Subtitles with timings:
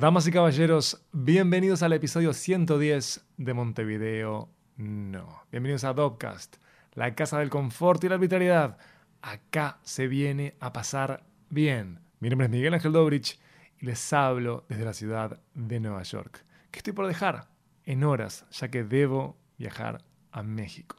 [0.00, 5.42] Damas y caballeros, bienvenidos al episodio 110 de Montevideo No.
[5.50, 6.58] Bienvenidos a Dopcast,
[6.94, 8.78] la casa del confort y la arbitrariedad.
[9.22, 11.98] Acá se viene a pasar bien.
[12.20, 13.40] Mi nombre es Miguel Ángel Dobrich
[13.80, 17.48] y les hablo desde la ciudad de Nueva York, que estoy por dejar
[17.84, 20.94] en horas, ya que debo viajar a México.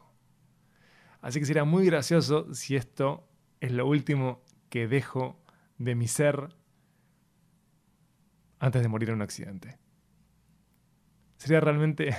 [1.22, 3.26] Así que sería muy gracioso si esto
[3.62, 5.42] es lo último que dejo
[5.78, 6.50] de mi ser
[8.60, 9.78] antes de morir en un accidente.
[11.38, 12.16] Sería realmente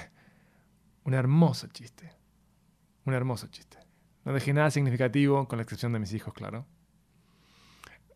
[1.05, 2.13] un hermoso chiste.
[3.05, 3.79] Un hermoso chiste.
[4.25, 6.67] No dejé nada significativo, con la excepción de mis hijos, claro.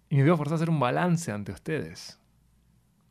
[0.09, 2.21] Y me veo forzado a hacer un balance ante ustedes.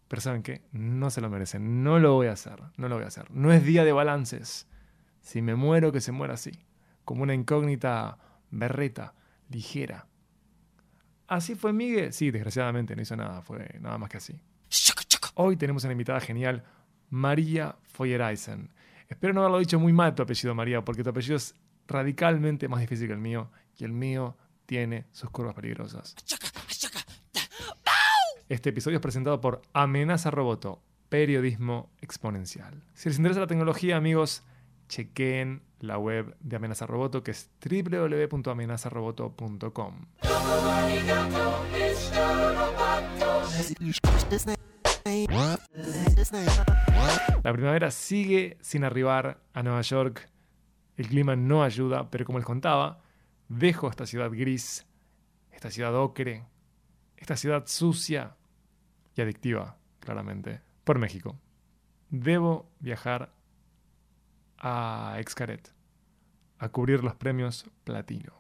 [0.07, 0.61] Pero ¿saben qué?
[0.71, 1.83] No se lo merecen.
[1.83, 2.61] No lo voy a hacer.
[2.77, 3.31] No lo voy a hacer.
[3.31, 4.67] No es día de balances.
[5.21, 6.51] Si me muero, que se muera así.
[7.03, 8.17] Como una incógnita
[8.51, 9.15] berreta,
[9.49, 10.07] ligera.
[11.27, 12.13] ¿Así fue Miguel?
[12.13, 13.41] Sí, desgraciadamente no hizo nada.
[13.41, 14.39] Fue nada más que así.
[15.35, 16.63] Hoy tenemos una invitada genial,
[17.09, 18.71] María Feuereisen.
[19.09, 21.55] Espero no haberlo dicho muy mal tu apellido, María, porque tu apellido es
[21.87, 26.15] radicalmente más difícil que el mío y el mío tiene sus curvas peligrosas.
[28.47, 32.83] Este episodio es presentado por Amenaza Roboto, periodismo exponencial.
[32.93, 34.43] Si les interesa la tecnología, amigos,
[34.87, 40.05] chequen la web de Amenaza Roboto que es www.amenazaroboto.com.
[47.43, 50.29] La primavera sigue sin arribar a Nueva York.
[50.95, 53.01] El clima no ayuda, pero como les contaba,
[53.49, 54.85] dejo esta ciudad gris,
[55.51, 56.45] esta ciudad ocre,
[57.17, 58.35] esta ciudad sucia
[59.15, 61.37] y adictiva, claramente, por México.
[62.09, 63.33] Debo viajar
[64.59, 65.73] a Excaret
[66.59, 68.33] a cubrir los premios Platino.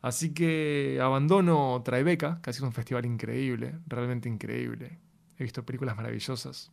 [0.00, 4.98] Así que abandono Tribeca, que ha sido un festival increíble, realmente increíble.
[5.44, 6.72] He visto películas maravillosas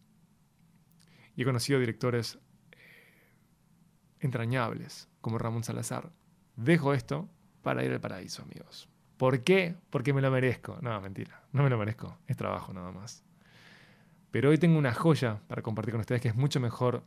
[1.36, 2.40] y he conocido directores
[2.72, 2.78] eh,
[4.22, 6.14] entrañables, como Ramón Salazar.
[6.56, 7.30] Dejo esto
[7.64, 8.88] para ir al paraíso, amigos.
[9.18, 9.76] ¿Por qué?
[9.90, 10.78] Porque me lo merezco.
[10.82, 12.18] No, mentira, no me lo merezco.
[12.28, 13.26] Es trabajo nada más.
[14.32, 17.04] Pero hoy tengo una joya para compartir con ustedes que es mucho mejor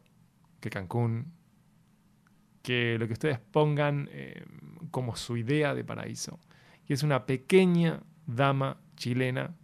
[0.60, 1.32] que Cancún,
[2.60, 4.44] que lo que ustedes pongan eh,
[4.90, 6.38] como su idea de paraíso.
[6.86, 9.56] Y es una pequeña dama chilena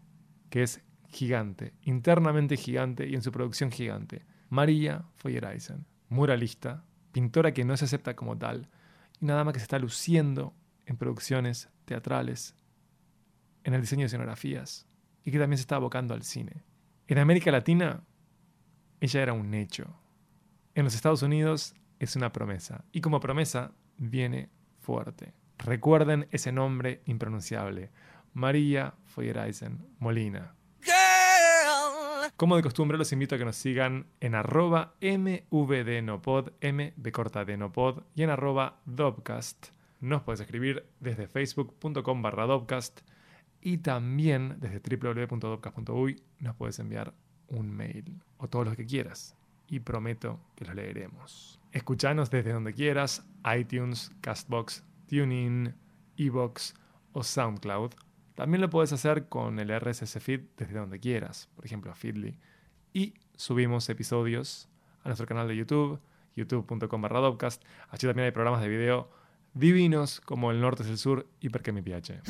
[0.49, 4.25] que es gigante, internamente gigante y en su producción gigante.
[4.49, 8.69] María Feuereisen, muralista, pintora que no se acepta como tal,
[9.21, 10.55] y una dama que se está luciendo
[10.87, 12.57] en producciones teatrales,
[13.65, 14.87] en el diseño de escenografías,
[15.25, 16.65] y que también se está abocando al cine.
[17.07, 18.03] En América Latina,
[19.01, 19.97] ella era un hecho.
[20.75, 24.49] En los Estados Unidos es una promesa, y como promesa viene
[24.81, 25.35] fuerte.
[25.59, 27.91] Recuerden ese nombre impronunciable,
[28.33, 30.55] María Feuereisen Molina.
[32.41, 37.53] Como de costumbre, los invito a que nos sigan en arroba mvdnopod, m corta de
[38.15, 38.81] y en arroba.
[40.01, 42.47] Nos puedes escribir desde facebook.com barra
[43.61, 47.13] y también desde www.dobcast.uy nos puedes enviar
[47.49, 49.37] un mail o todos los que quieras
[49.69, 51.61] y prometo que los leeremos.
[51.73, 53.23] Escuchanos desde donde quieras,
[53.55, 55.75] iTunes, Castbox, TuneIn,
[56.17, 56.73] Evox
[57.13, 57.93] o SoundCloud
[58.41, 62.39] también lo puedes hacer con el RSS feed desde donde quieras, por ejemplo a Feedly.
[62.95, 64.67] Y subimos episodios
[65.05, 66.01] a nuestro canal de YouTube,
[66.37, 69.11] youtube.com barra Allí también hay programas de video
[69.53, 72.23] divinos como El Norte es el Sur y Porque mi PH.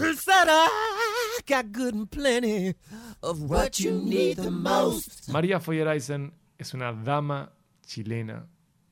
[5.28, 8.48] María Feuereisen es una dama chilena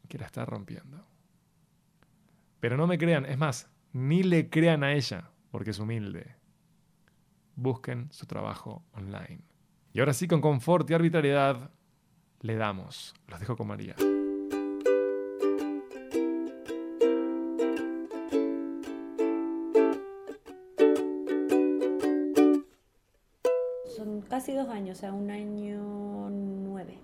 [0.07, 1.05] que la está rompiendo.
[2.61, 6.38] Pero no me crean, es más, ni le crean a ella, porque es humilde
[7.59, 9.41] busquen su trabajo online.
[9.93, 11.71] Y ahora sí, con confort y arbitrariedad,
[12.41, 13.15] le damos.
[13.27, 13.97] Los dejo con María.
[23.97, 26.99] Son casi dos años, o sea, un año nueve.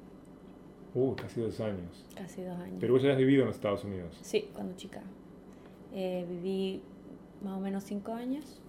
[0.95, 2.07] Uh, casi dos años.
[2.15, 2.77] Casi dos años.
[2.79, 4.17] Pero vos ya has vivido en los Estados Unidos.
[4.23, 5.03] Sí, cuando chica.
[5.93, 6.83] Eh, viví
[7.43, 8.61] más o menos cinco años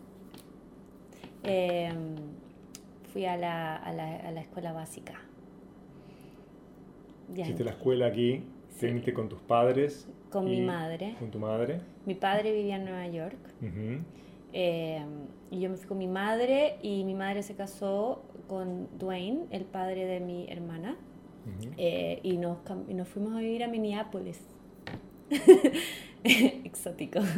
[1.46, 2.16] Em,
[3.12, 5.14] fui a la, a, la, a la, escuela básica.
[7.36, 9.12] Hiciste la escuela aquí, sí.
[9.14, 10.10] con tus padres.
[10.32, 11.16] Con mi madre.
[11.20, 11.82] Con tu madre.
[12.06, 13.38] Mi padre vivía en Nueva York.
[14.54, 19.46] Em, y yo me fui con mi madre y mi madre se casó con Dwayne,
[19.52, 20.98] el padre de mi hermana.
[21.78, 22.58] Eh, y, nos,
[22.88, 24.42] y nos fuimos a vivir a Minneapolis.
[26.24, 27.20] Exótico.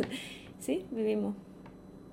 [0.60, 1.36] Sí, vivimos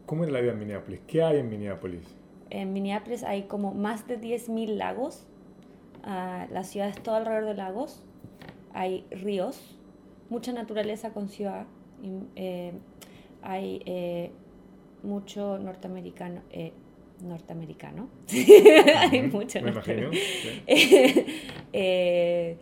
[0.07, 1.01] ¿Cómo era la vida en Minneapolis?
[1.07, 2.03] ¿Qué hay en Minneapolis?
[2.51, 5.27] En Minneapolis hay como más de 10.000 lagos.
[6.03, 8.03] a la ciudad es todo alrededor de lagos,
[8.75, 9.79] hay ríos,
[10.29, 11.65] mucha naturaleza con ciudad,
[12.37, 12.73] eh,
[13.43, 14.31] hay eh,
[15.03, 16.73] mucho norteamericano, eh,
[17.23, 18.11] norteamericano,
[18.99, 20.11] hay mucho Me imagino.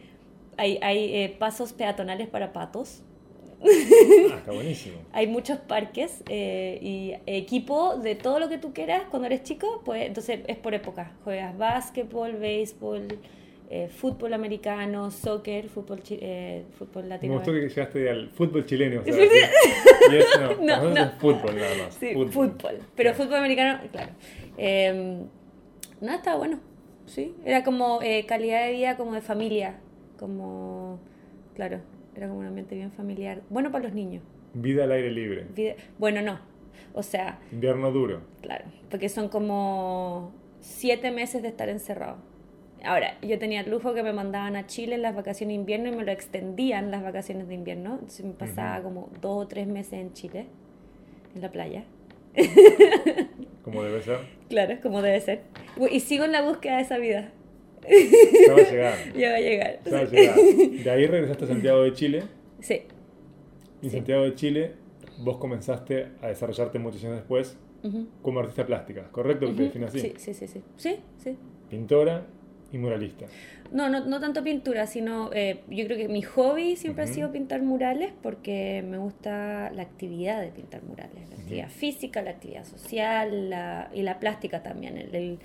[0.57, 3.03] hay, hay pasos peatonales para patos.
[3.63, 4.97] Ah, está buenísimo.
[5.13, 10.07] Hay muchos parques y equipo de todo lo que tú quieras cuando eres chico, pues
[10.07, 11.13] entonces es por época.
[11.25, 13.09] Juegas básquetbol, béisbol,
[13.75, 17.33] eh, fútbol americano, soccer, fútbol, eh, fútbol latino.
[17.33, 19.01] Me gustó que llegaste al fútbol chileno.
[19.01, 21.95] O sea, y eso no, no, fútbol nada más.
[21.95, 22.81] Sí, fútbol.
[22.95, 24.13] Pero fútbol americano, claro.
[24.59, 25.23] Eh,
[26.03, 26.61] nada, estaba bueno.
[27.07, 29.81] Sí, era como eh, calidad de vida como de familia.
[30.19, 31.01] Como,
[31.55, 31.81] claro,
[32.15, 33.43] era como un ambiente bien familiar.
[33.51, 34.23] Bueno para los niños.
[34.55, 35.47] Vida al aire libre.
[35.99, 36.41] bueno, no.
[36.95, 37.39] O sea.
[37.51, 38.21] Invierno duro.
[38.43, 42.19] Claro, porque son como siete meses de estar encerrado
[42.85, 45.89] Ahora, yo tenía el lujo que me mandaban a Chile en las vacaciones de invierno
[45.89, 47.95] y me lo extendían las vacaciones de invierno.
[47.95, 50.47] Entonces me pasaba como dos o tres meses en Chile,
[51.35, 51.85] en la playa.
[53.63, 54.19] Como debe ser.
[54.49, 55.45] Claro, como debe ser.
[55.91, 57.31] Y sigo en la búsqueda de esa vida.
[57.89, 58.99] Ya va a llegar.
[59.17, 59.81] Ya va a llegar.
[59.85, 60.37] Ya va a llegar.
[60.37, 62.23] De ahí regresaste a Santiago de Chile.
[62.61, 62.83] Sí.
[63.83, 64.73] Y en Santiago de Chile
[65.19, 67.57] vos comenzaste a desarrollarte muchos años después
[68.23, 69.53] como artista plástica, ¿correcto?
[69.53, 69.99] ¿Te así?
[69.99, 70.63] Sí, sí, sí, sí.
[70.77, 71.37] Sí, sí.
[71.69, 72.25] Pintora
[72.73, 73.27] y muralista.
[73.73, 77.33] No, no, no tanto pintura, sino eh, yo creo que mi hobby siempre ha sido
[77.33, 82.65] pintar murales porque me gusta la actividad de pintar murales, la actividad física, la actividad
[82.65, 85.39] social la, y la plástica también, el,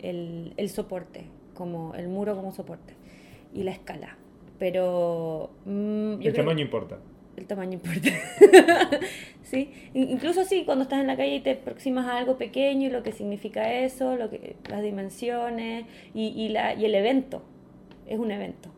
[0.00, 1.24] el, el, soporte,
[1.60, 2.94] como el muro como soporte
[3.54, 4.16] y la escala.
[4.58, 5.50] Pero...
[5.64, 6.98] Mm, el tamaño importa
[7.40, 8.10] el tamaño importa.
[9.42, 9.72] ¿Sí?
[9.94, 13.02] Incluso sí, cuando estás en la calle y te aproximas a algo pequeño y lo
[13.02, 17.42] que significa eso, lo que, las dimensiones y, y, la, y el evento.
[18.06, 18.70] Es un evento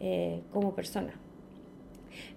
[0.00, 1.12] eh, como persona.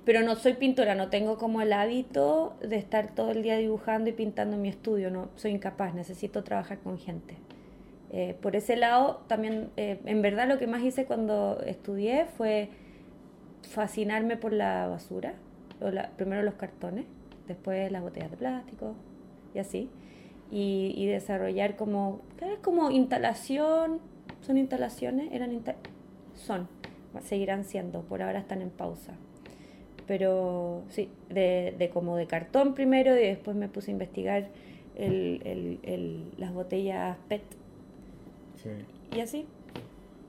[0.04, 4.10] Pero no soy pintora, no tengo como el hábito de estar todo el día dibujando
[4.10, 7.36] y pintando en mi estudio, no soy incapaz, necesito trabajar con gente.
[8.12, 12.69] Eh, por ese lado, también, eh, en verdad lo que más hice cuando estudié fue
[13.63, 15.34] fascinarme por la basura,
[16.16, 17.06] primero los cartones,
[17.48, 18.96] después las botellas de plástico
[19.54, 19.90] y así,
[20.52, 24.00] y, desarrollar como, es como instalación,
[24.42, 25.60] son instalaciones, eran
[26.36, 26.68] son,
[27.22, 29.13] seguirán siendo, por ahora están en pausa.
[30.08, 34.50] Pero sí, de, de como de cartón primero y después me puse a investigar
[34.96, 37.42] el, el, el, las botellas PET.
[38.66, 39.18] Sí.
[39.18, 39.46] Y así.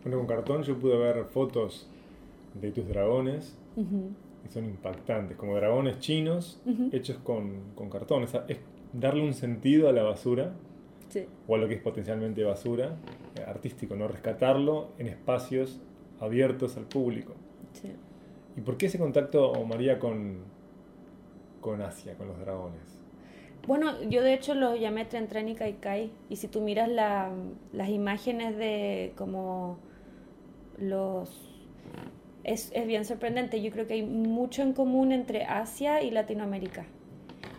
[0.03, 1.89] Bueno, con cartón yo pude ver fotos
[2.55, 3.57] de tus dragones.
[3.77, 6.61] Y son impactantes, como dragones chinos
[6.93, 8.23] hechos con, con cartón.
[8.23, 8.59] es
[8.93, 10.55] darle un sentido a la basura,
[11.47, 12.97] o a lo que es potencialmente basura,
[13.37, 14.07] eh, artístico, ¿no?
[14.07, 15.81] Rescatarlo en espacios
[16.21, 17.35] abiertos al público.
[18.57, 20.39] ¿Y por qué ese contacto, María, con,
[21.61, 22.96] con Asia, con los dragones?
[23.67, 27.31] Bueno, yo de hecho los llamé Tren y Kai y si tú miras la,
[27.73, 29.79] las imágenes de como
[30.79, 31.31] los
[32.45, 33.61] es, es, bien sorprendente.
[33.61, 36.87] Yo creo que hay mucho en común entre Asia y Latinoamérica.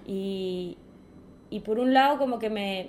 [0.05, 0.77] Y,
[1.49, 2.87] y por un lado como que me...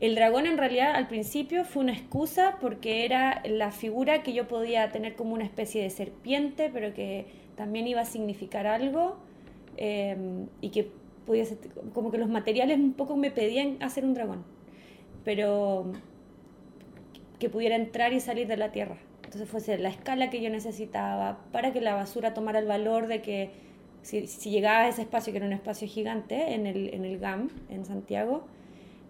[0.00, 4.46] El dragón en realidad al principio fue una excusa porque era la figura que yo
[4.46, 9.16] podía tener como una especie de serpiente, pero que también iba a significar algo
[9.76, 10.90] em, y que
[11.94, 14.44] como que los materiales un poco me pedían hacer un dragón,
[15.24, 15.92] pero
[17.38, 18.98] que pudiera entrar y salir de la tierra.
[19.24, 23.22] Entonces fuese la escala que yo necesitaba para que la basura tomara el valor de
[23.22, 23.50] que
[24.02, 27.48] si, llegaba a ese espacio, que era un espacio gigante en el, en el GAM,
[27.68, 28.42] en Santiago,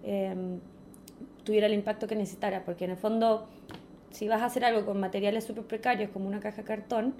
[0.02, 0.60] em,
[1.44, 3.48] tuviera el impacto que necesitara, porque en el fondo,
[4.10, 7.14] si vas a hacer algo con materiales súper precarios como una caja de cartón,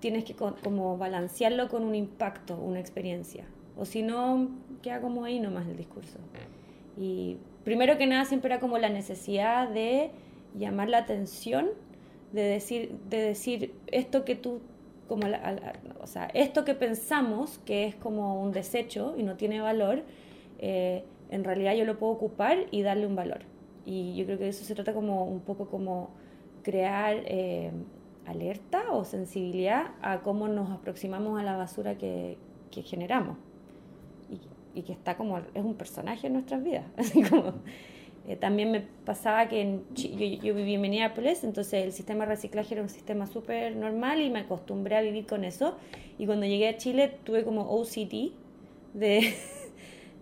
[0.00, 3.44] tienes que como balancearlo con un impacto, una experiencia.
[3.76, 4.48] O si no,
[4.82, 6.18] queda como ahí nomás el discurso.
[6.96, 10.10] Y primero que nada siempre era como la necesidad de
[10.58, 11.70] llamar la atención
[12.32, 14.60] de decir, de decir esto que tú,
[15.08, 15.26] como
[16.00, 20.02] o sea, esto que pensamos que es como un desecho y no tiene valor,
[20.58, 23.40] eh, en realidad yo lo puedo ocupar y darle un valor.
[23.84, 26.10] Y yo creo que eso se trata como un poco como
[26.62, 27.72] crear eh,
[28.26, 32.38] alerta o sensibilidad a cómo nos aproximamos a la basura que,
[32.70, 33.36] que generamos.
[34.74, 36.84] Y, que está como, es un personaje en nuestras vidas.
[36.96, 37.54] Así como,
[38.28, 42.30] eh, también me pasaba que en, yo, yo, viví en Minneapolis, entonces el sistema de
[42.30, 45.76] reciclaje era un sistema súper normal y me acostumbré a vivir con eso.
[46.18, 48.32] Y cuando llegué a Chile tuve como OCD
[48.94, 49.34] de,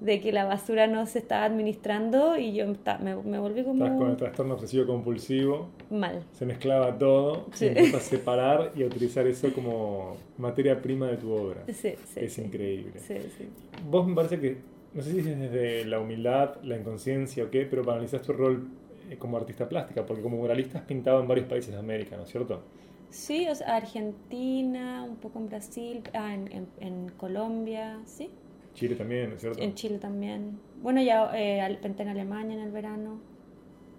[0.00, 3.84] de que la basura no se estaba administrando y yo me, me volví como...
[3.84, 5.68] Estás con el trastorno obsesivo compulsivo.
[5.90, 6.22] Mal.
[6.32, 7.46] Se mezclaba todo.
[7.52, 7.66] Sí.
[7.66, 11.64] Y separar y utilizar eso como materia prima de tu obra.
[11.68, 12.20] Sí, sí.
[12.20, 12.98] Es increíble.
[12.98, 13.48] Sí, sí.
[13.88, 14.58] Vos me parece que,
[14.94, 18.68] no sé si es desde la humildad, la inconsciencia o qué, pero analizar tu rol
[19.10, 22.22] eh, como artista plástica, porque como muralista has pintado en varios países de América, ¿no
[22.22, 22.62] es cierto?
[23.10, 28.30] Sí, o sea, Argentina, un poco en Brasil, ah, en, en, Colombia, sí.
[28.74, 29.60] Chile también, ¿no es cierto?
[29.60, 30.58] En Chile también.
[30.82, 33.20] Bueno, ya eh, en Alemania en el verano,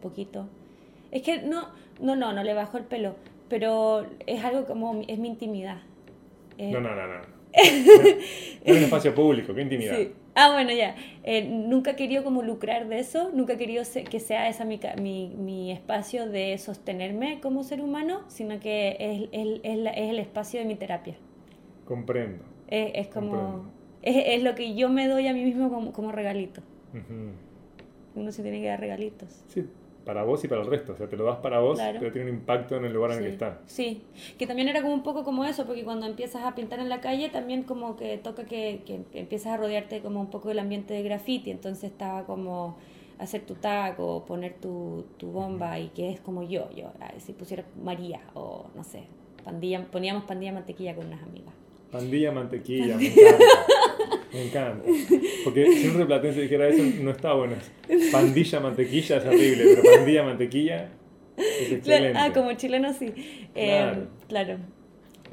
[0.02, 0.48] poquito.
[1.12, 3.16] Es que no, no, no, no le bajo el pelo,
[3.50, 5.82] pero es algo como, es mi intimidad.
[6.58, 7.42] no, no, no, no.
[7.54, 9.98] es un espacio público, qué intimidad.
[9.98, 10.14] Sí.
[10.36, 10.96] Ah, bueno, ya.
[11.24, 14.80] Eh, nunca he querido como lucrar de eso, nunca he querido que sea esa mi,
[15.02, 20.62] mi, mi, espacio de sostenerme como ser humano, sino que es, es, es, el espacio
[20.62, 21.16] de mi terapia.
[21.86, 22.46] Comprendo.
[22.68, 23.66] Es, como...
[24.02, 26.62] Es, lo que yo me doy a mí mismo como, como regalito.
[28.16, 29.44] Uno se tiene que dar regalitos.
[29.48, 29.66] Sí,
[30.06, 30.94] para vos y para el resto.
[30.94, 33.18] O sea, te lo das para vos, pero tiene un impacto en el lugar en
[33.20, 33.60] el que está.
[33.66, 34.02] Sí,
[34.38, 37.00] que también era como un poco como eso, porque cuando empiezas a pintar en la
[37.00, 40.94] calle, también como que toca que, que empiezas a rodearte como un poco del ambiente
[40.94, 41.52] de graffiti.
[41.52, 42.78] Entonces estaba como
[43.22, 47.34] hacer tu tag o poner tu, tu bomba y que es como yo, yo, si
[47.34, 49.04] pusiera María o no sé,
[49.44, 51.54] pandilla, poníamos pandilla mantequilla con unas amigas.
[51.92, 53.14] Pandilla mantequilla, me.
[54.34, 54.84] Me encanta.
[55.44, 57.56] Porque si un replatense dijera eso, no está bueno.
[58.12, 60.90] Pandilla mantequilla es horrible, pero pandilla mantequilla
[61.38, 62.18] es excelente.
[62.18, 63.14] Ah, como chileno sí.
[63.56, 64.58] Eh, claro.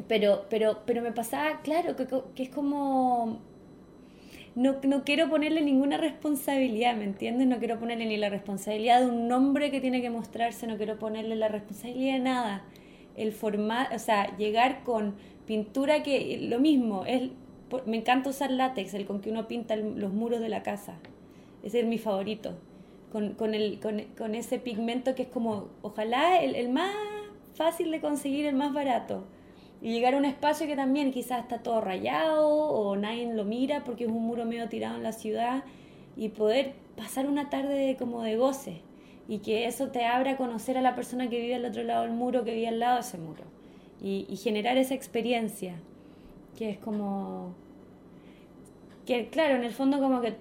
[0.07, 3.40] Pero, pero, pero me pasaba, claro, que, que es como...
[4.55, 7.47] No, no, quiero ponerle ninguna responsabilidad, ¿me entiendes?
[7.47, 10.99] No quiero ponerle ni la responsabilidad de un nombre que tiene que mostrarse, no quiero
[10.99, 12.64] ponerle la responsabilidad de nada.
[13.17, 15.14] El formato, o sea, llegar con
[15.47, 17.31] pintura que lo mismo, es,
[17.87, 20.94] me encanta usar látex, el con que uno pinta los muros de la casa.
[21.62, 22.54] Ese es mi favorito.
[23.12, 26.94] Con, con, el, con, con ese pigmento que es como, ojalá, el, el, más
[27.54, 29.25] fácil de conseguir, el más barato.
[29.80, 33.84] Y llegar a un espacio que también quizás está todo rayado o nadie lo mira
[33.84, 35.64] porque es un muro medio tirado en la ciudad
[36.16, 38.82] y poder pasar una tarde como de goce
[39.28, 42.02] y que eso te abra a conocer a la persona que vive al otro lado
[42.02, 43.44] del muro, que vive al lado de ese muro
[44.00, 45.75] y, generar esa experiencia,
[46.59, 47.55] que es como,
[49.07, 50.35] que claro, en el fondo como que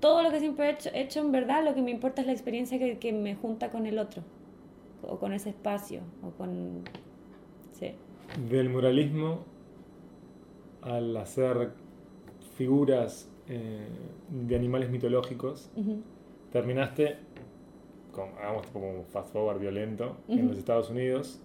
[0.00, 2.34] todo lo que siempre he hecho, hecho en verdad, lo que me importa es la
[2.34, 4.22] experiencia que, que me junta con el otro,
[5.02, 6.82] o con ese espacio, o con...
[7.72, 7.92] Sí.
[8.50, 9.44] Del muralismo
[10.82, 11.72] al hacer
[12.58, 13.88] figuras eh,
[14.28, 15.70] de animales mitológicos,
[16.52, 17.16] terminaste
[18.12, 21.40] con, hagamos como un fast forward violento en los Estados Unidos.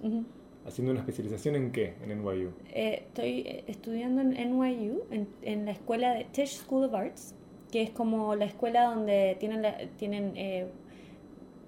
[0.65, 2.51] ¿Haciendo una especialización en qué en NYU?
[2.69, 7.33] Eh, estoy eh, estudiando en NYU, en, en, la escuela de Tisch School of Arts,
[7.71, 9.63] que es como la escuela donde tienen,
[9.97, 10.67] tienen eh,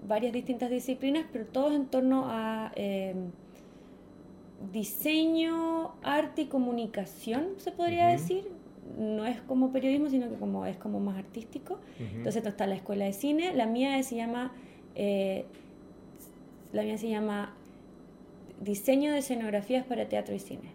[0.08, 3.32] varias distintas disciplinas, pero todos en torno a em,
[4.72, 8.48] diseño, arte y comunicación, se podría decir.
[9.00, 11.80] No es como periodismo, sino que como es como más artístico.
[12.00, 13.56] Entonces está la escuela de cine.
[13.56, 14.52] La mía se llama,
[16.74, 17.56] la mía se llama
[18.64, 20.72] diseño de escenografías para teatro y cine.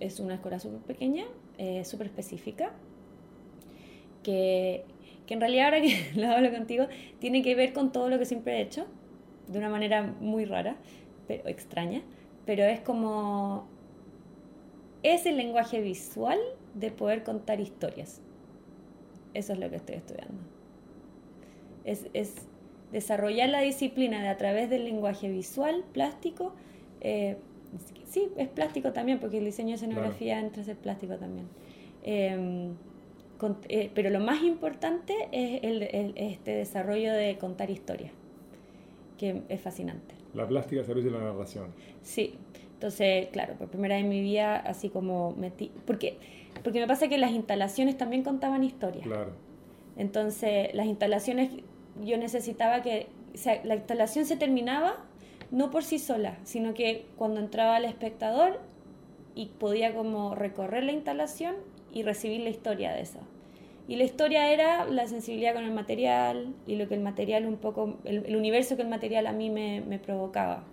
[0.00, 1.24] Es, una escuela súper pequeña,
[1.56, 2.72] eh, súper específica,
[4.22, 4.84] que,
[5.26, 6.86] que, en realidad ahora que lo hablo contigo,
[7.18, 8.86] tiene que ver con todo lo que siempre he hecho,
[9.48, 10.76] de una manera muy rara,
[11.26, 12.02] pero extraña,
[12.44, 13.68] pero es como...
[15.02, 16.38] Es el lenguaje visual
[16.74, 18.22] de poder contar historias.
[19.34, 20.40] Eso es lo que estoy estudiando.
[21.84, 22.46] Es, es
[22.90, 26.54] desarrollar la disciplina de a través del lenguaje visual, plástico,
[27.04, 27.36] eh,
[28.06, 31.46] sí, es plástico también, porque el diseño de escenografía entra a ser plástico también.
[32.02, 32.74] Em,
[33.68, 35.82] eh, pero lo más importante es el,
[36.16, 38.12] este desarrollo de contar historias,
[39.18, 40.14] que es fascinante.
[40.32, 41.66] La plástica servicio de la narración.
[42.02, 42.34] Sí,
[42.72, 45.70] entonces, claro, por primera vez en mi vida, así como metí.
[45.86, 46.16] Porque,
[46.62, 49.04] porque me pasa que las instalaciones también contaban historias.
[49.04, 49.32] Claro.
[49.96, 51.50] Entonces, las instalaciones,
[52.02, 53.08] yo necesitaba que.
[53.34, 55.04] O sea, la instalación se terminaba
[55.50, 58.60] no por sí sola, sino que cuando entraba el espectador
[59.34, 61.54] y podía como recorrer la instalación
[61.92, 63.20] y recibir la historia de eso.
[63.86, 67.56] Y la historia era la sensibilidad con el material y lo que el material un
[67.56, 70.64] poco, el, universo que el material a mí me, provocaba,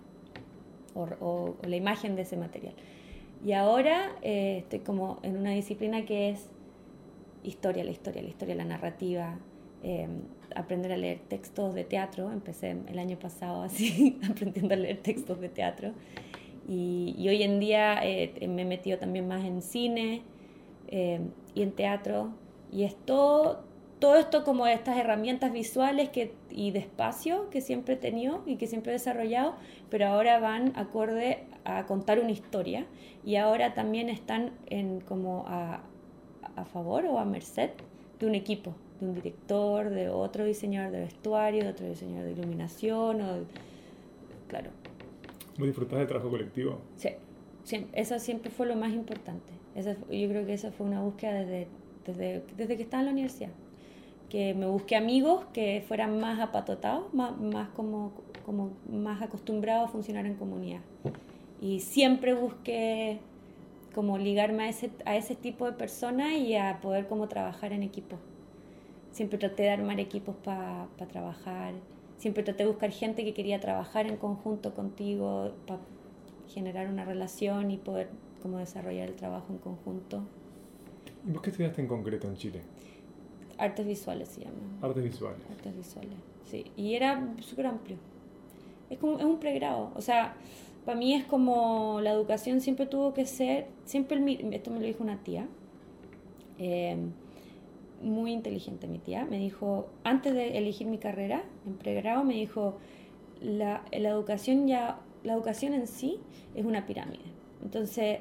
[0.94, 2.74] o, la imagen de ese material.
[3.44, 6.48] Y ahora eh, estoy como en una disciplina que es
[7.42, 9.38] historia, la historia, la historia, la narrativa,
[9.82, 10.08] eh,
[10.54, 12.30] aprender a leer textos de teatro.
[12.30, 15.92] Empecé el año pasado así, aprendiendo a leer textos de teatro.
[16.68, 20.22] Y, hoy en día eh, me he metido también más en cine
[20.88, 21.20] eh,
[21.54, 22.30] y en teatro.
[22.70, 23.64] Y es todo,
[23.98, 28.56] todo esto como estas herramientas visuales que, y de espacio que siempre he tenido y
[28.56, 29.54] que siempre he desarrollado,
[29.90, 32.86] pero ahora van acorde a contar una historia
[33.24, 35.82] y ahora también están en como a,
[36.56, 37.70] a favor o a merced
[38.18, 42.32] de un equipo, de un director, de otro diseñador de vestuario, de otro diseñador de
[42.32, 43.44] iluminación, o,
[44.48, 44.70] claro.
[45.58, 46.78] ¿Muy disfrutas del trabajo colectivo?
[46.96, 47.10] Sí,
[47.92, 49.52] eso siempre fue lo más importante.
[49.74, 51.68] yo creo que esa fue una búsqueda desde,
[52.06, 53.50] desde, desde que estaba en la universidad.
[54.28, 58.12] Que me busqué amigos que fueran más apatotados, más, más como,
[58.46, 60.80] como más acostumbrados a funcionar en comunidad.
[61.60, 63.20] Y siempre busqué
[63.94, 67.82] como ligarme a ese, a ese tipo de personas y a poder como trabajar en
[67.82, 68.16] equipo.
[69.12, 71.74] Siempre traté de armar equipos para trabajar,
[72.16, 75.80] siempre traté de buscar gente que quería trabajar en conjunto contigo para
[76.48, 78.08] generar una relación y poder
[78.42, 80.22] como desarrollar el trabajo en conjunto.
[81.26, 82.62] ¿Y vos qué estudiaste en concreto en Chile?
[83.58, 84.56] Artes visuales se llama.
[84.80, 85.40] Artes visuales.
[85.50, 86.18] Artes visuales,
[86.50, 86.64] sí.
[86.76, 87.96] Y era súper amplio.
[88.90, 89.92] Es como es un pregrado.
[89.94, 90.34] O sea,
[90.84, 94.86] para mí es como la educación siempre tuvo que ser, siempre, el, esto me lo
[94.86, 95.46] dijo una tía,
[96.58, 96.96] eh,
[98.02, 102.76] muy inteligente mi tía, me dijo, antes de elegir mi carrera en pregrado, me dijo,
[103.40, 106.18] la, la educación ya, la educación en sí
[106.54, 107.24] es una pirámide.
[107.62, 108.20] Entonces,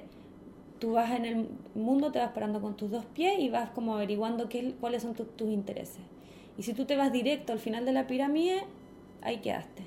[0.79, 3.95] tú vas en el mundo, te vas parando con tus dos pies y vas como
[3.95, 6.01] averiguando qué, cuáles son tus intereses.
[6.57, 8.63] Y si tú te vas directo al final de la pirámide,
[9.21, 9.83] ahí quedaste.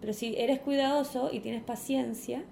[0.00, 2.42] Pero si eres cuidadoso y tienes paciencia,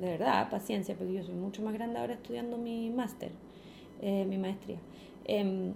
[0.00, 3.32] de verdad, paciencia, porque yo soy mucho más grande ahora estudiando mi máster,
[4.00, 4.78] eh, mi maestría.
[5.28, 5.74] Em,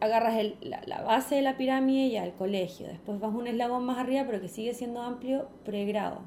[0.00, 4.24] agarras la, base de la pirámide y al colegio, después vas un eslabón más arriba,
[4.26, 6.20] pero que sigue siendo amplio, pregrado.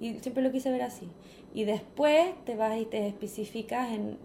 [0.00, 1.08] Y siempre lo quise ver así.
[1.54, 4.16] Y después te vas y te especificas en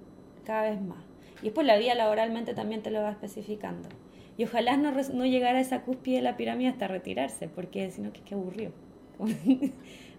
[0.45, 1.03] cada vez más.
[1.41, 3.89] Y después la vida laboralmente también te lo va especificando.
[4.37, 8.01] Y ojalá no, no llegara a esa cúspide de la pirámide hasta retirarse, porque si
[8.01, 8.71] no, que, que aburrió.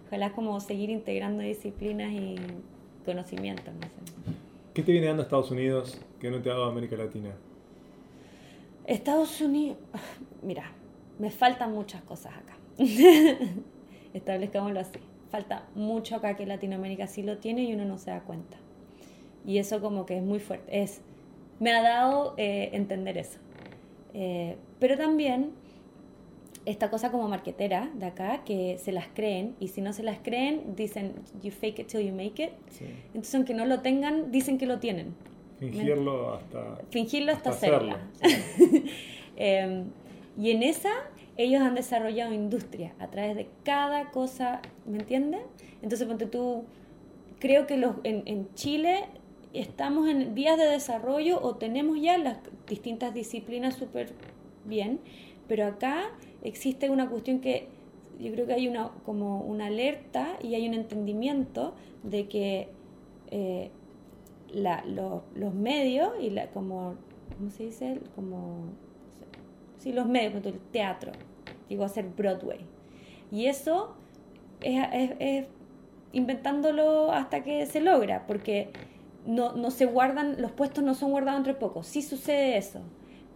[0.07, 2.35] ojalá como seguir integrando disciplinas y
[3.05, 3.73] conocimientos.
[4.79, 7.35] ¿Qué te viene dando Estados Unidos que no te ha dado América Latina?
[8.85, 9.77] Estados Unidos,
[10.41, 10.71] mira,
[11.17, 12.57] me faltan muchas cosas acá.
[14.13, 14.99] Establezcámoslo así.
[15.29, 18.55] Falta mucho acá que Latinoamérica sí lo tiene y uno no se da cuenta.
[19.45, 20.81] Y eso como que es muy fuerte.
[20.81, 21.01] Es,
[21.59, 23.39] me ha dado eh, entender eso.
[24.13, 25.51] Eh, pero también
[26.65, 30.19] esta cosa como marquetera de acá, que se las creen, y si no se las
[30.19, 32.51] creen, dicen, you fake it till you make it.
[33.07, 35.15] Entonces, aunque no lo tengan, dicen que lo tienen.
[35.59, 36.77] Fingirlo hasta...
[36.89, 37.97] Fingirlo hasta, hacerlo.
[39.41, 39.85] Em,
[40.37, 40.91] y en esa,
[41.37, 45.39] ellos han desarrollado industria a través de cada cosa, ¿me entiendes?
[45.81, 46.65] Entonces, ponte tú,
[47.39, 49.05] creo que los, en, en Chile
[49.53, 54.11] estamos en vías de desarrollo o tenemos ya las distintas disciplinas súper
[54.65, 54.99] bien,
[55.47, 56.11] pero acá
[56.43, 57.67] existe una cuestión que
[58.19, 61.73] yo creo que hay una, como una alerta y hay un entendimiento
[62.03, 62.67] de que
[63.31, 63.71] eh,
[64.51, 66.95] la, los medios y la, como,
[67.37, 67.99] ¿cómo se dice?
[68.15, 68.65] Como,
[69.77, 71.11] sí, los medios, el teatro,
[71.69, 72.59] digo, hacer Broadway.
[73.31, 73.95] Y eso
[74.61, 75.47] es, es, es
[76.11, 78.71] inventándolo hasta que se logra, porque
[79.25, 81.87] no, no se guardan, los puestos no son guardados entre pocos.
[81.87, 82.81] Sí sucede eso,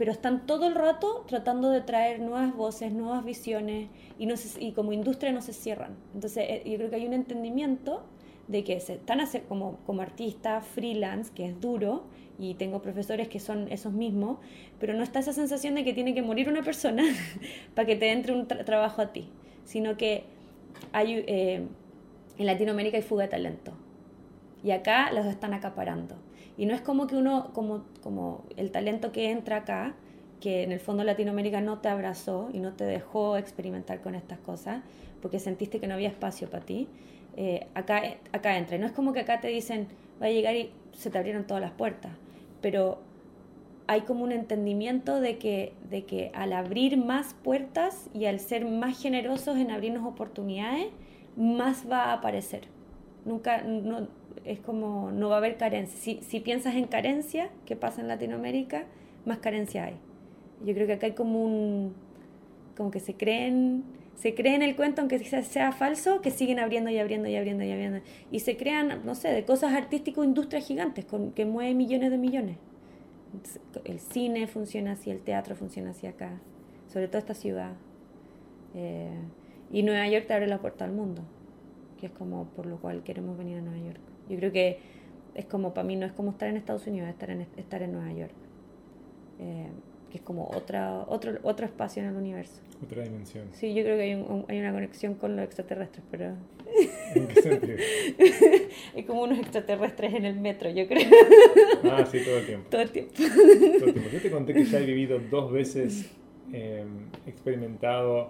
[0.04, 3.88] pero están todo el rato tratando de traer nuevas voces, nuevas visiones
[4.20, 5.96] y, no y como industria no se cierran.
[6.14, 8.04] Entonces eh, yo creo que hay un entendimiento
[8.50, 12.04] de que se están hacer como, como artistas freelance, que es duro,
[12.38, 14.40] y tengo profesores que son esos mismos,
[14.78, 17.06] pero no está esa sensación de que tiene que morir una persona
[17.74, 19.30] para que te entre un trabajo a ti,
[19.64, 20.26] sino que
[20.92, 21.66] hay, eh,
[22.38, 23.72] en Latinoamérica hay fuga de talento
[24.66, 26.16] y acá los están acaparando.
[26.58, 29.96] Y no es como que uno, como, como el talento que entra acá,
[30.40, 34.40] que en el fondo Latinoamérica no te abrazó y no te dejó experimentar con estas
[34.40, 34.84] cosas,
[35.22, 36.88] porque sentiste que no había espacio para ti,
[37.38, 38.78] eh, acá, acá entra.
[38.78, 39.88] No es como que acá te dicen,
[40.22, 42.12] va a llegar y se te abrieron todas las puertas,
[42.62, 43.00] pero
[43.88, 48.66] hay como un entendimiento de que, de que al abrir más puertas y al ser
[48.66, 50.88] más generosos en abrirnos oportunidades,
[51.36, 52.68] más va a aparecer.
[53.26, 54.08] Nunca, no,
[54.46, 55.98] es como no va a haber carencia.
[56.00, 58.86] Si, si piensas en carencia, ¿qué pasa en Latinoamérica?
[59.26, 59.96] Más carencia hay.
[60.66, 61.94] Yo creo que acá hay como un,
[62.76, 63.84] como que se creen,
[64.16, 67.72] se creen el cuento, aunque sea falso, que siguen abriendo y abriendo y abriendo y
[67.72, 68.00] abriendo.
[68.32, 72.18] Y se crean, no sé, de cosas artísticas, industrias gigantes con, que mueven millones de
[72.18, 72.58] millones.
[73.84, 76.40] El cine funciona así, el teatro funciona así acá,
[76.88, 77.74] sobre todo esta ciudad.
[78.76, 79.10] Eh,
[79.72, 81.24] y Nueva York te abre la puerta al mundo,
[82.00, 84.13] que es como por lo cual queremos venir a Nueva York.
[84.30, 84.80] Yo creo que
[85.36, 87.82] es como, para mí no es como estar en Estados Unidos, es estar en, estar
[87.82, 88.34] en Nueva York.
[89.40, 89.68] Eh,
[90.12, 92.62] que es como otra, otro, otro espacio en el universo.
[92.84, 93.48] Otra dimensión.
[93.52, 96.36] Sí, yo creo que hay, un, hay una conexión con los extraterrestres, pero...
[97.16, 97.78] ¿En qué sentido?
[98.96, 101.10] hay como unos extraterrestres en el metro, yo creo.
[101.86, 102.68] Ah, sí, todo el tiempo.
[102.70, 103.14] Todo el tiempo.
[103.16, 104.10] Todo el tiempo.
[104.12, 106.12] Yo te conté que ya he vivido dos veces,
[106.52, 106.86] eh,
[107.26, 108.30] experimentado,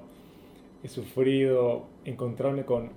[0.84, 2.92] he sufrido, encontrarme con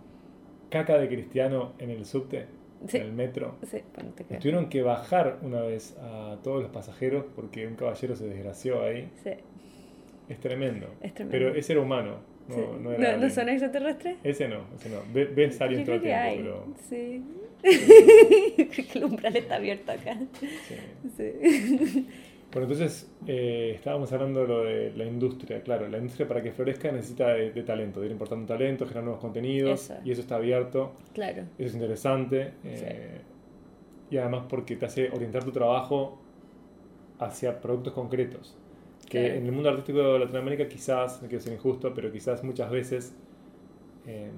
[0.71, 2.47] caca de cristiano en el subte
[2.93, 3.57] en el metro.
[3.71, 3.79] Sí,
[4.41, 9.11] Tuvieron que bajar una vez a todos los pasajeros porque un caballero se desgració ahí.
[9.23, 9.31] Sí.
[10.29, 10.89] Es tremendo.
[11.01, 11.31] Es tremendo.
[11.31, 12.19] Pero ese era humano.
[12.49, 14.19] No, no, era ¿No, son extraterrestres?
[14.23, 14.99] Ese no, ese no.
[15.13, 16.67] Ves a alguien todo el tiempo, pero...
[16.89, 17.23] Sí.
[18.71, 20.17] Creo que el umbral está abierto acá.
[20.69, 20.77] Sí.
[21.17, 22.07] sí.
[22.53, 25.61] Bueno, entonces eh, estábamos hablando de lo de la industria.
[25.63, 29.21] Claro, la industria para que florezca necesita de, talento, de ir importando talento, generar nuevos
[29.21, 30.93] contenidos y eso está abierto.
[31.13, 31.43] Claro.
[31.59, 32.53] Eso es interesante.
[32.65, 33.21] Eh,
[34.11, 36.19] y además porque te hace orientar tu trabajo
[37.19, 38.57] hacia productos concretos.
[39.09, 42.71] Que en el mundo artístico de Latinoamérica quizás, no quiero ser injusto, pero quizás muchas
[42.71, 43.15] veces
[44.07, 44.33] em,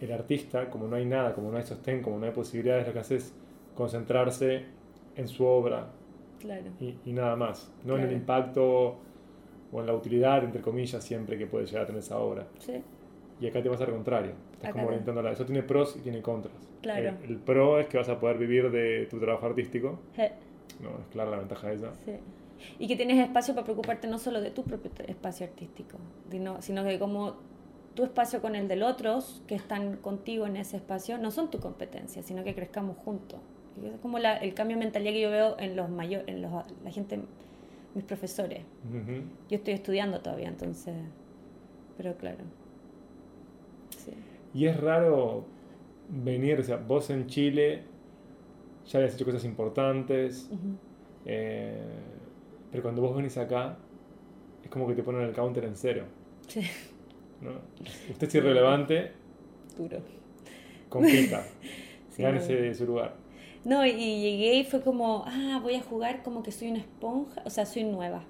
[0.00, 2.92] el artista, como no hay nada, como no hay sostén, como no hay posibilidades, lo
[2.92, 3.32] que hace es
[3.74, 4.64] concentrarse
[5.16, 5.90] en su obra,
[7.04, 7.70] y, nada más.
[7.84, 8.96] No en el impacto
[9.72, 12.46] o en la utilidad, entre comillas, siempre que puede llegar a tener esa obra.
[13.40, 14.32] Y acá te vas al contrario.
[14.54, 15.30] Estás como orientándola.
[15.30, 16.54] Eso tiene pros y tiene contras.
[16.82, 17.14] Claro.
[17.26, 19.98] El, pro es que vas a poder vivir de tu trabajo artístico.
[20.80, 21.94] No, es clara la ventaja de esa.
[22.04, 22.12] Sí.
[22.78, 25.98] Y que tienes espacio para preocuparte no solo de tu propio espacio artístico,
[26.60, 27.36] sino que como
[27.94, 31.58] tu espacio con el del otro, que están contigo en ese espacio, no son tu
[31.58, 33.40] competencia, sino que crezcamos juntos.
[33.84, 36.52] Es como la, el cambio de mentalidad que yo veo en los mayores, en los,
[36.84, 37.20] la gente,
[37.94, 38.62] mis profesores.
[39.48, 40.94] Yo estoy estudiando todavía, entonces,
[41.96, 42.38] pero claro.
[43.96, 44.12] Sí.
[44.54, 45.44] Y es raro
[46.08, 47.82] venir, o sea, vos en Chile
[48.86, 50.50] ya habías hecho cosas importantes,
[51.26, 51.82] eh,
[52.70, 53.76] pero cuando vos venís acá,
[54.62, 56.04] es como que te ponen el counter en cero.
[56.46, 56.62] Sí.
[57.40, 57.50] ¿no?
[58.10, 59.12] Usted es irrelevante.
[59.76, 59.98] Duro.
[60.88, 61.44] Compita.
[62.10, 63.14] sí, Gánese de su lugar.
[63.64, 67.42] No, y llegué y fue como, ah, voy a jugar como que soy una esponja,
[67.44, 68.24] o sea, soy nueva.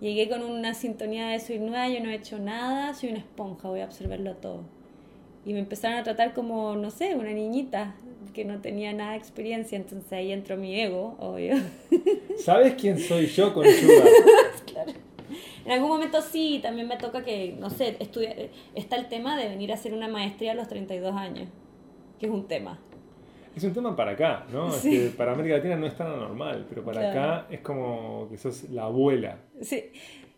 [0.00, 3.68] Llegué con una sintonía de soy nueva, yo no he hecho nada, soy una esponja,
[3.68, 4.62] voy a observarlo todo.
[5.46, 7.94] Y me empezaron a tratar como, no sé, una niñita
[8.32, 11.54] que no tenía nada de experiencia, entonces ahí entró mi ego, obvio.
[12.44, 13.64] ¿Sabes quién soy yo con
[14.66, 14.92] claro.
[15.64, 18.34] En algún momento sí, también me toca que, no sé, estudia,
[18.74, 21.48] está el tema de venir a hacer una maestría a los 32 años,
[22.18, 22.78] que es un tema.
[23.56, 24.70] Es un tema para acá, ¿no?
[24.82, 28.68] que para América Latina no es tan normal, pero para acá es como que sos
[28.70, 29.38] la abuela.
[29.62, 29.90] Sí,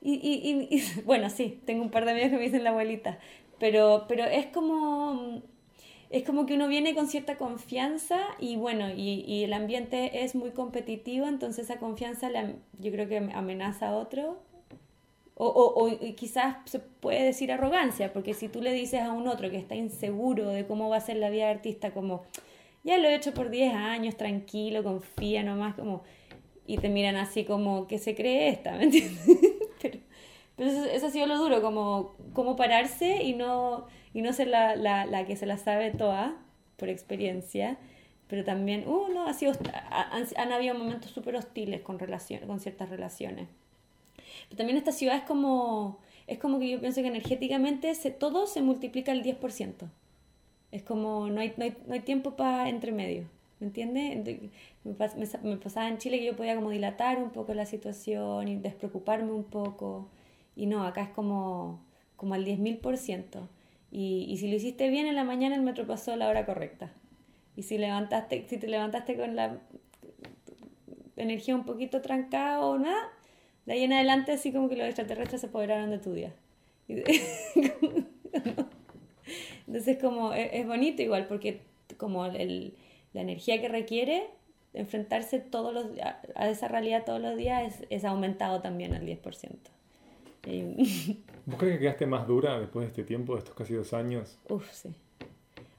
[0.02, 3.18] y, y, y, bueno, sí, tengo un par de amigos que me dicen la abuelita,
[3.58, 5.42] pero, pero es como...
[6.08, 10.52] Es como que uno viene con cierta confianza y bueno, y, el ambiente es muy
[10.52, 12.30] competitivo, entonces esa confianza
[12.78, 14.38] yo creo que amenaza a otro
[15.34, 19.26] o, o, o, quizás se puede decir arrogancia, porque si tú le dices a un
[19.26, 22.22] otro que está inseguro de cómo va a ser la vida de artista, como,
[22.86, 26.04] ya lo he hecho por 10 años, tranquilo, confía nomás, como,
[26.68, 28.76] y te miran así como, ¿qué se cree esta?
[28.76, 29.20] ¿Me entiendes?
[29.82, 29.98] pero,
[30.56, 35.04] eso, ha sido lo duro, como, como pararse y no, y no ser la, la,
[35.04, 36.36] la que se la sabe toda
[36.76, 37.76] por experiencia,
[38.28, 39.52] pero también, uh, no, ha sido,
[39.90, 43.48] han, han habido momentos súper hostiles con, relación, con ciertas relaciones.
[44.48, 48.46] Pero también esta ciudad es como, es como que yo pienso que energéticamente se, todo
[48.46, 49.88] se multiplica al 10%.
[50.72, 53.24] Es como, no hay, no hay, no hay tiempo para entre medio,
[53.60, 54.44] ¿me entiendes?
[54.84, 54.94] Me,
[55.42, 59.32] me, pasaba en Chile que yo podía como dilatar un poco la situación y despreocuparme
[59.32, 60.08] un poco.
[60.54, 61.80] Y no, acá es como,
[62.16, 63.48] como al 10.000%.
[63.90, 66.46] Y, y si lo hiciste bien en la mañana, el metro pasó a la hora
[66.46, 66.90] correcta.
[67.56, 69.58] Y si, levantaste, si te levantaste con la
[71.16, 73.10] energía un poquito trancada o nada,
[73.64, 76.32] de ahí en adelante así como que los extraterrestres se apoderaron de tu día.
[79.66, 81.60] Entonces como e, es, bonito igual porque
[81.96, 82.74] como el,
[83.12, 84.28] la energía que requiere
[84.74, 89.06] enfrentarse todos los, a, a esa realidad todos los días es, es aumentado también al
[89.06, 89.20] 10%.
[91.46, 94.38] ¿Vos crees que quedaste más dura después de este tiempo, de estos casi dos años?
[94.48, 94.90] Uf, sí.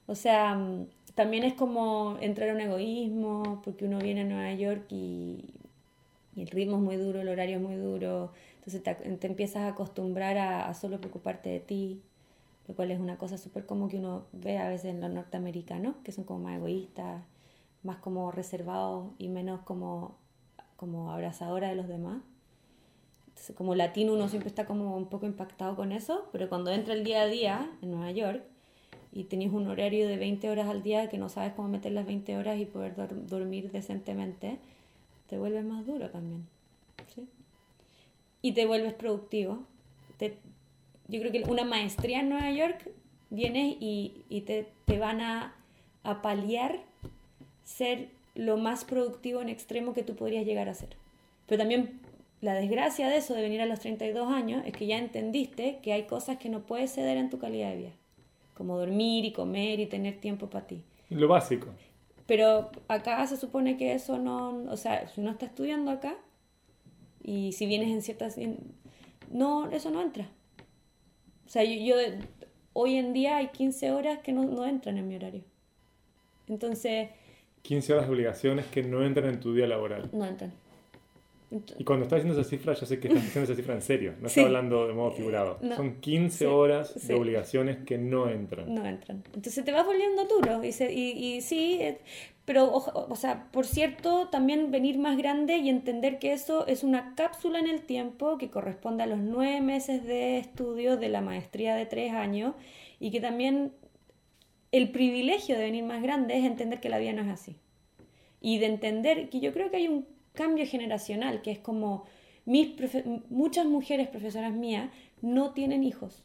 [0.08, 4.54] O sea, mm, también es como entrar a un egoísmo, porque uno viene a Nueva
[4.54, 5.46] York y,
[6.36, 9.64] y el ritmo es muy duro, el horario es muy duro, entonces te, te empiezas
[9.64, 12.02] a acostumbrar a, a, solo preocuparte de ti,
[12.68, 15.96] lo cual es una cosa súper como que uno ve a veces en los norteamericanos,
[16.04, 17.24] que son como más egoístas,
[17.84, 20.18] más como reservados y menos como,
[20.76, 22.22] como abrazadora de los demás.
[23.28, 26.94] Entonces, como latino uno siempre está como un poco impactado con eso, pero cuando entra
[26.94, 28.44] el día a día en Nueva York,
[29.18, 32.06] y tenías un horario de 20 horas al día que no sabes cómo meter las
[32.06, 32.94] 20 horas y poder
[33.28, 34.60] dormir decentemente,
[35.28, 36.46] te vuelves más duro también.
[37.16, 37.28] ¿sí?
[38.44, 39.64] Y te vuelves productivo.
[41.08, 42.90] Yo creo que una maestría en Nueva York
[43.30, 45.56] viene y, y te, te, van a,
[46.04, 46.80] a paliar
[47.64, 50.90] ser lo más productivo en extremo que tú podrías llegar a ser.
[51.48, 52.00] Pero también
[52.42, 55.94] la desgracia de eso, de venir a los 32 años, es que ya entendiste que
[55.94, 57.92] hay cosas que no puedes ceder en tu calidad de vida,
[58.54, 60.84] como dormir y comer y tener tiempo para ti.
[61.10, 61.68] Lo básico.
[62.28, 66.16] Pero acá se supone que eso no, o sea, si uno está estudiando acá
[67.24, 68.38] y si vienes en ciertas...
[69.32, 70.30] No, eso no entra.
[71.48, 71.96] O sea, yo,
[72.74, 75.44] hoy en día hay 15 horas que no, no entran en mi horario.
[76.50, 77.10] Entonces...
[77.62, 80.10] 15 horas de obligaciones que no entran en tu día laboral.
[80.12, 80.52] No entran.
[81.50, 84.14] Y cuando estás diciendo esa cifra, yo sé que estás diciendo esa cifra en serio,
[84.20, 85.60] no estás hablando de modo figurado.
[85.76, 88.74] Son 15 horas de obligaciones que no entran.
[88.74, 89.24] No entran.
[89.34, 90.62] Entonces te vas volviendo duro.
[90.64, 92.00] Y, y, sí, eh,
[92.44, 97.16] pero, o, sea, por cierto, también venir más grande y entender que eso es una
[97.16, 101.76] cápsula en el tiempo que corresponde a los nueve meses de estudio de la maestría
[101.76, 102.56] de tres años
[103.00, 103.72] y que también
[104.74, 107.56] el privilegio de venir más grande es entender que la vida no es así.
[108.42, 112.06] Y de entender que yo creo que hay un cambio generacional, que es como
[112.46, 112.70] mis
[113.30, 114.90] muchas mujeres profesoras mías
[115.22, 116.24] no tienen hijos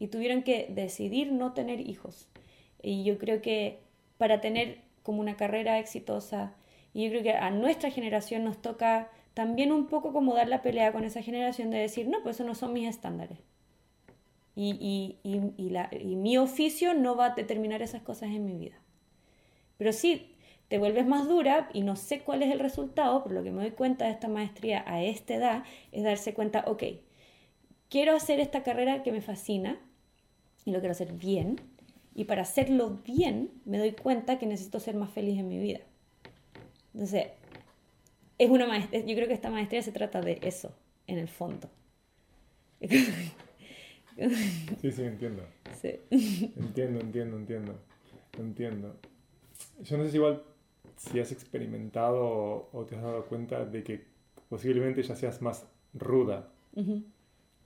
[0.00, 2.26] y tuvieron que decidir no tener hijos.
[2.82, 3.78] Y yo creo que
[4.18, 6.54] para tener como una carrera exitosa,
[6.92, 10.62] y yo creo que a nuestra generación nos toca también un poco como dar la
[10.62, 13.38] pelea con esa generación de decir, no, pues eso no son mis estándares.
[14.56, 18.56] Y, y, y, la, y mi oficio no va a determinar esas cosas en mi
[18.56, 18.80] vida.
[19.76, 20.34] Pero sí,
[20.70, 23.62] te vuelves más dura y no sé cuál es el resultado, pero lo que me
[23.62, 26.84] doy cuenta de esta maestría a esta edad es darse cuenta, ok,
[27.88, 29.80] quiero hacer esta carrera que me fascina
[30.64, 31.60] y lo quiero hacer bien,
[32.14, 35.80] y para hacerlo bien me doy cuenta que necesito ser más feliz en mi vida.
[36.94, 37.26] Entonces,
[38.38, 40.72] es una maestría, yo creo que esta maestría se trata de eso,
[41.08, 41.68] en el fondo.
[42.80, 42.88] Sí,
[44.92, 45.42] sí, entiendo.
[45.80, 45.98] Sí.
[46.56, 47.74] Entiendo, entiendo, entiendo.
[48.38, 48.96] Entiendo.
[49.82, 50.42] Yo no sé si igual
[51.00, 54.04] si has experimentado o te has dado cuenta de que
[54.50, 56.50] posiblemente ya seas más ruda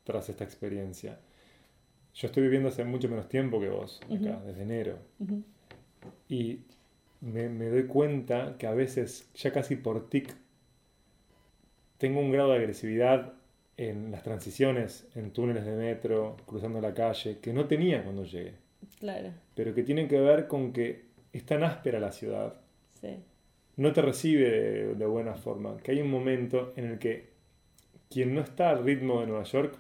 [0.05, 1.19] tras esta experiencia.
[2.15, 4.99] Yo estoy viviendo hace mucho menos tiempo que vos, acá, desde enero.
[6.29, 6.61] Y
[7.21, 10.33] me, me, doy cuenta que a veces, ya casi por tic,
[11.99, 13.33] tengo un grado de agresividad
[13.77, 18.55] en las transiciones, en túneles de metro, cruzando la calle, que no tenía cuando llegué.
[19.01, 19.31] Claro.
[19.57, 22.61] Pero que tienen que ver con que es tan áspera la ciudad
[23.77, 25.77] no te recibe de, buena forma.
[25.79, 27.33] Que hay un momento en el que
[28.11, 29.79] quien no está al ritmo de Nueva York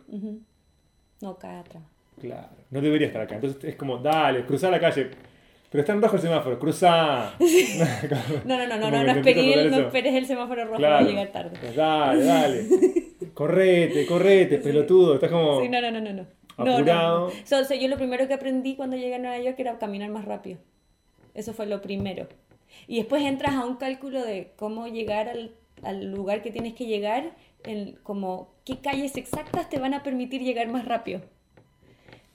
[1.20, 1.82] no cae atrás.
[2.20, 3.36] Claro, no debería estar acá.
[3.36, 5.10] Entonces es como, dale, cruza la calle.
[5.70, 7.34] Pero está en rojo el semáforo, cruza.
[8.44, 11.56] no, no, no, no, no, no, esperes, el semáforo rojo para llegar tarde.
[11.60, 12.68] Pues dale, dale.
[13.34, 15.14] correte, correte, pelotudo.
[15.14, 15.60] Estás como.
[15.60, 16.12] Sí, no, no, no, no.
[16.12, 16.26] no.
[16.56, 17.32] Apurado.
[17.80, 20.58] yo lo primero que aprendí cuando llegué a Nueva York era caminar más rápido.
[21.34, 22.28] Eso fue lo primero.
[22.86, 26.86] Y después entras a un cálculo de cómo llegar al, al lugar que tienes que
[26.86, 27.34] llegar,
[27.64, 31.20] en, como qué calles exactas te van a permitir llegar más rápido.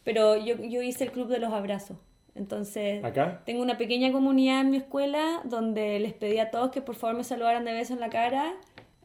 [0.04, 1.98] Pero yo, yo hice el club de los abrazos.
[2.36, 3.42] Entonces, ¿Acá?
[3.46, 7.18] tengo una pequeña comunidad en mi escuela donde les pedí a todos que por favor
[7.18, 8.54] me saludaran de beso en la cara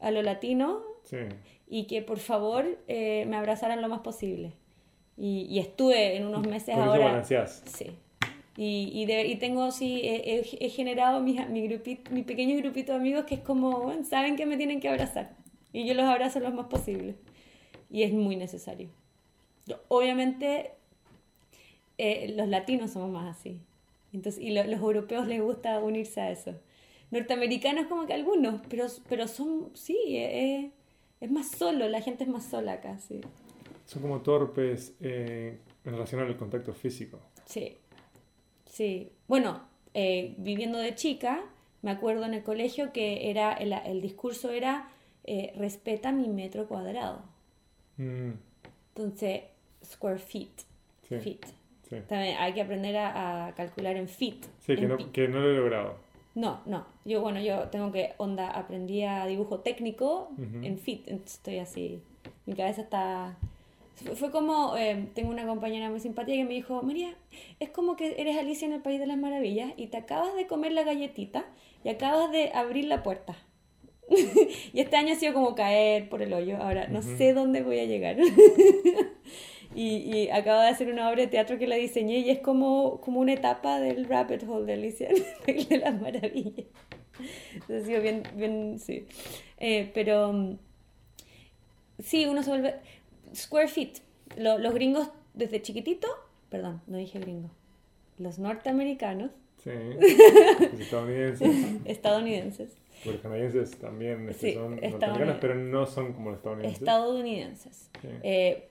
[0.01, 1.16] a lo latino sí.
[1.66, 4.53] y que por favor eh, me abrazaran lo más posible.
[5.16, 7.25] Y, y estuve en unos meses ahora.
[7.25, 7.97] Sí,
[8.57, 12.99] y, y, y tengo, sí, he, he, generado mi, mi, grupito, mi pequeño grupito de
[12.99, 15.37] amigos que es como, saben que me tienen que abrazar.
[15.73, 17.17] Y yo los abrazo lo más posible.
[17.90, 18.90] Y es muy necesario.
[19.88, 20.71] Obviamente,
[21.99, 23.59] eh, los latinos somos más así.
[24.12, 26.55] Entonces, y los europeos les gusta unirse a eso.
[27.11, 30.71] Norteamericanos como que algunos, pero, pero son, sí, eh, eh,
[31.21, 33.21] es más solo, la gente es más sola acá, sí.
[33.85, 37.21] Son como torpes en relación al contacto físico.
[37.47, 37.77] Sí.
[38.75, 39.61] Sí, bueno,
[39.95, 41.45] eh, viviendo de chica,
[41.83, 44.89] me acuerdo en el colegio que era el, el discurso era
[45.23, 47.23] eh, respeta mi metro cuadrado.
[47.99, 48.33] Mm.
[48.97, 49.43] Entonces,
[49.85, 50.51] square feet.
[51.05, 51.47] Feet.
[52.09, 54.41] También hay que aprender a, calcular en feet.
[54.59, 55.95] Sí, que, no, que no lo he logrado.
[56.35, 56.85] No, no.
[57.05, 61.07] Yo, bueno, yo tengo que, onda, aprendí a dibujo técnico en feet.
[61.07, 62.03] estoy así,
[62.45, 63.37] mi cabeza está
[64.16, 67.14] fue como, eh, tengo una compañera muy simpática que me dijo, María,
[67.61, 70.46] es como que eres Alicia en el País de las Maravillas y te acabas de
[70.46, 71.44] comer la galletita
[71.85, 73.37] y acabas de abrir la puerta.
[74.72, 76.59] y este año ha sido como caer por el hoyo.
[76.59, 78.16] Ahora no sé dónde voy a llegar.
[79.76, 83.00] Y, y, acabo de hacer una obra de teatro que la diseñé y es como,
[83.00, 85.09] como una etapa del rabbit hole de Alicia
[85.46, 86.66] de las Maravillas.
[87.54, 89.04] Entonces, ha sido bien, bien, sí.
[89.59, 90.59] Eh, pero mm,
[91.98, 92.74] sí, uno se vuelve...
[93.35, 93.99] Square feet.
[94.37, 96.09] los gringos desde chiquitito,
[96.49, 97.51] perdón, no dije gringo,
[98.18, 99.31] los norteamericanos.
[99.62, 99.70] Sí,
[100.79, 101.81] estadounidenses.
[101.85, 102.77] estadounidenses.
[103.05, 106.81] Los canadienses también este, son norteamericanos, pero no son como los estadounidenses.
[106.81, 107.90] Estadounidenses.
[108.23, 108.68] Eh,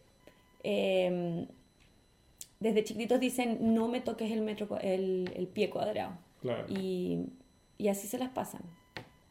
[0.64, 1.48] em,
[2.60, 6.18] desde chiquititos dicen, no me toques el, metro, el, el pie cuadrado.
[6.42, 6.66] Claro.
[6.70, 7.26] Y,
[7.78, 8.62] y así se las pasan.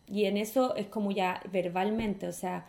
[0.07, 2.67] Y en eso es como ya verbalmente, o sea,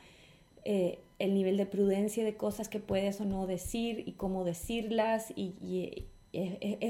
[0.64, 5.34] eh, el nivel de prudencia de cosas que puedes o no decir y cómo decirlas
[5.36, 6.06] y,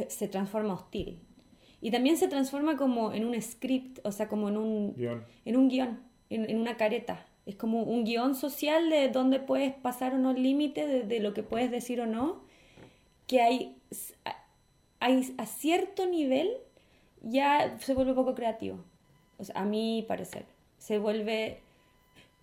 [0.08, 1.20] se transforma hostil.
[1.82, 5.58] Y también se transforma como en un script, o sea, como en un guion, en,
[5.58, 7.26] un guion, en, una careta.
[7.46, 11.34] Es como un guion social de dónde puedes pasar o no límite, de, de, lo
[11.34, 12.42] que puedes decir o no,
[13.28, 13.76] que hay,
[15.00, 16.50] hay a cierto nivel
[17.22, 18.80] ya se vuelve poco creativo.
[19.38, 20.46] O sea, a mi parecer.
[20.78, 21.60] Se vuelve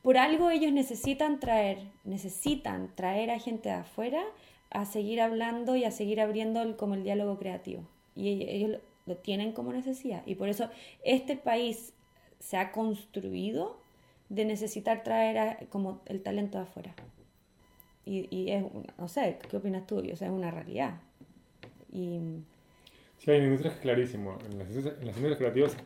[0.03, 4.23] por algo ellos necesitan traer, necesitan traer a gente de afuera
[4.71, 7.83] a seguir hablando y a seguir abriendo el, como el diálogo creativo.
[8.15, 10.23] Y ellos lo, tienen como necesidad.
[10.27, 10.71] Y por eso
[11.05, 11.93] este país
[12.39, 13.79] se ha construido
[14.29, 16.95] de necesitar traer como el talento de afuera.
[18.07, 18.65] Y, y es,
[18.97, 19.99] no sé, ¿qué opinas tú?
[19.99, 21.01] O sea, es una realidad.
[21.93, 22.21] Y...
[23.19, 24.39] Sí, hay industrias clarísimo.
[24.51, 25.77] En las, en las industrias creativas,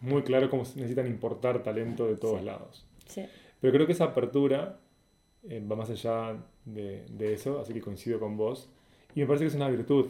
[0.00, 2.84] muy claro cómo necesitan importar talento de todos lados.
[3.06, 3.24] Sí.
[3.64, 4.78] Pero creo que esa apertura
[5.48, 8.68] eh, va más allá de, de, eso, así que coincido con vos.
[9.14, 10.08] Y me parece que es una virtud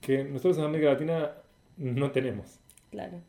[0.00, 1.32] que nosotros en América Latina
[1.76, 2.58] no tenemos.
[2.90, 3.20] Claro.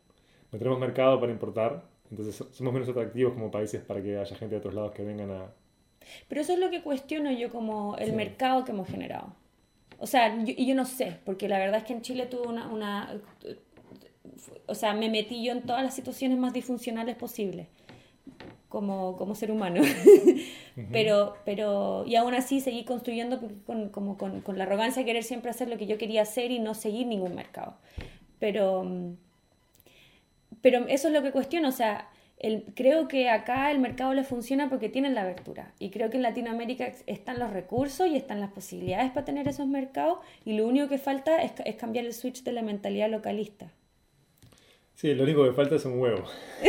[0.50, 4.54] No tenemos mercado para importar, entonces somos menos atractivos como países para que haya gente
[4.54, 5.52] de otros lados que vengan a...
[6.28, 9.34] Pero eso es lo que cuestiono yo como el mercado que hemos generado.
[9.98, 12.68] O sea, y yo no sé, porque la verdad es que en Chile tuve una,
[12.68, 13.20] una...
[14.64, 17.66] O sea, me metí yo en todas las situaciones más disfuncionales posibles
[18.68, 19.82] como, como ser humano.
[20.92, 25.24] pero, pero, y aún así seguí construyendo con, como con, con, la arrogancia de querer
[25.24, 27.76] siempre hacer lo que yo quería hacer y no seguir ningún mercado.
[28.38, 28.86] Pero,
[30.60, 34.22] pero eso es lo que cuestiono, o sea, el, creo que acá el mercado le
[34.22, 35.72] funciona porque tienen la abertura.
[35.78, 39.66] Y creo que en Latinoamérica están los recursos y están las posibilidades para tener esos
[39.66, 40.18] mercados.
[40.44, 43.72] Y lo único que falta es, es cambiar el switch de la mentalidad localista.
[44.98, 46.24] Sí, lo único que falta es un huevo.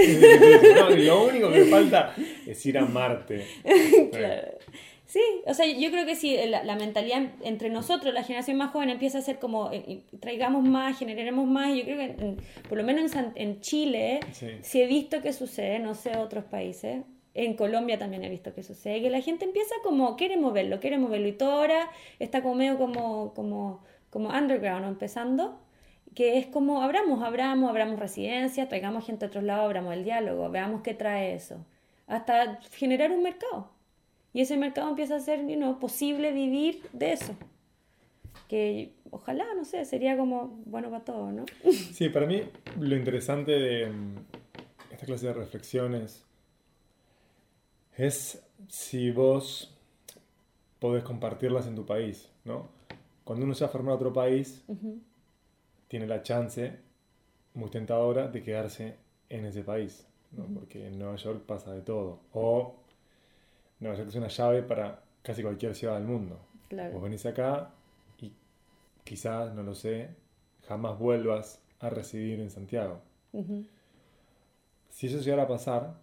[0.97, 2.13] lo único que falta
[2.45, 3.43] es ir a Marte.
[5.05, 8.91] Sí, o sea, yo creo que sí, la, mentalidad entre nosotros, la generación más joven,
[8.91, 11.75] empieza a ser como, eh, traigamos más, generemos más.
[11.75, 12.35] Yo creo que,
[12.69, 14.79] por lo menos en, Chile, sí.
[14.79, 17.01] he visto que sucede, no sé otros países.
[17.33, 20.99] En Colombia también he visto que sucede, que la gente empieza como, quiere moverlo, quiere
[20.99, 21.27] moverlo.
[21.27, 21.89] Y todo ahora
[22.19, 25.59] está como medio como, como, como underground, empezando
[26.15, 30.49] que es como abramos, abramos, abramos residencias, traigamos gente de otros lados, abramos el diálogo,
[30.49, 31.65] veamos qué trae eso,
[32.07, 33.69] hasta generar un mercado.
[34.33, 37.35] Y ese mercado empieza a ser you posible vivir de eso.
[38.47, 41.45] Que ojalá, no sé, sería como bueno para todos, ¿no?
[41.93, 42.43] Sí, para mí
[42.79, 44.15] lo interesante de mm,
[44.91, 46.25] esta clase de reflexiones
[47.97, 49.75] es si vos
[50.79, 52.69] podés compartirlas en tu país, ¿no?
[53.23, 54.63] Cuando uno se va a formar otro país,
[55.89, 56.79] tiene la chance
[57.55, 58.95] muy tentadora de quedarse
[59.27, 60.45] en ese país, ¿no?
[60.45, 62.21] porque en Nueva York pasa de todo.
[62.31, 62.75] O
[63.79, 66.39] Nueva York es una llave para casi cualquier ciudad del mundo.
[66.69, 66.93] Claro.
[66.93, 67.71] Vos venís acá
[68.19, 68.31] y
[69.03, 70.09] quizás, no lo sé,
[70.67, 73.01] jamás vuelvas a residir en Santiago.
[74.89, 75.95] Si eso llegara a pasar,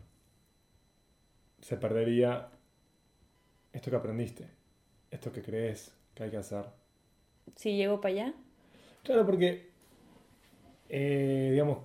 [1.61, 2.49] se perdería
[3.73, 4.49] esto que aprendiste,
[5.11, 6.65] esto que crees que hay que hacer.
[7.55, 8.35] Si llego para allá.
[9.05, 9.76] Claro, porque
[10.89, 11.79] eh, digamos,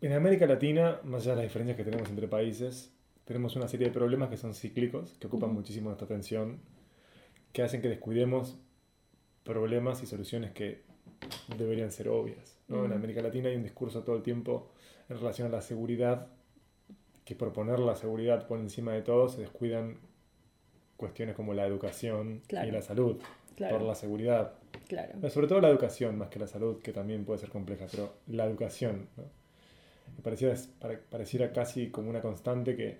[0.00, 2.92] en América Latina, más allá de las diferencias que tenemos entre países,
[3.24, 6.60] tenemos una serie de problemas que son cíclicos, que ocupan muchísimo nuestra atención,
[7.52, 8.58] que hacen que descuidemos
[9.44, 10.82] problemas y soluciones que
[11.56, 12.58] deberían ser obvias.
[12.68, 14.70] En América Latina hay un discurso todo el tiempo
[15.08, 16.28] en relación a la seguridad,
[17.24, 19.98] que por poner la seguridad por encima de todo se descuidan
[20.96, 23.20] cuestiones como la educación y la salud
[23.58, 24.57] por la seguridad.
[24.88, 25.30] Claro.
[25.30, 28.44] Sobre todo la educación, más que la salud, que también puede ser compleja, pero la
[28.46, 29.08] educación.
[29.16, 29.24] ¿no?
[30.16, 30.54] Me pareciera,
[31.10, 32.98] pareciera casi como una constante que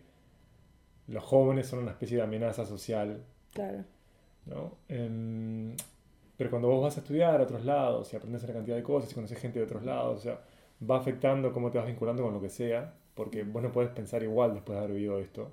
[1.09, 3.25] los jóvenes son una especie de amenaza social.
[3.53, 3.85] Claro.
[4.47, 4.77] ¿no?
[4.89, 5.75] Em,
[6.37, 9.11] pero cuando vos vas a estudiar a otros lados y aprendes una cantidad de cosas
[9.11, 10.41] y conoces gente de otros lados, o sea,
[10.89, 14.23] va afectando cómo te vas vinculando con lo que sea, porque vos no podés pensar
[14.23, 15.51] igual después de haber vivido esto.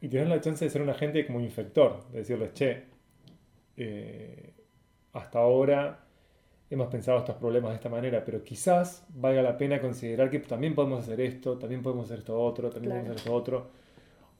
[0.00, 2.84] Y tienes la chance de ser un agente como infector, de decirles, che,
[3.76, 4.52] eh,
[5.12, 6.00] hasta ahora
[6.70, 10.74] hemos pensado estos problemas de esta manera, pero quizás valga la pena considerar que también
[10.74, 13.66] podemos hacer esto, también podemos hacer esto otro, también podemos hacer esto otro,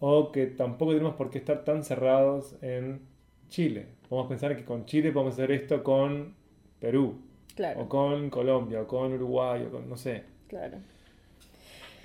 [0.01, 3.03] o que tampoco tenemos por qué estar tan cerrados en
[3.51, 3.87] Chile.
[4.09, 6.35] Podemos pensar que con Chile podemos hacer esto con
[6.81, 7.20] Perú,
[7.77, 10.25] o con Colombia, o con Uruguay, o con no sé.
[10.49, 10.79] Claro.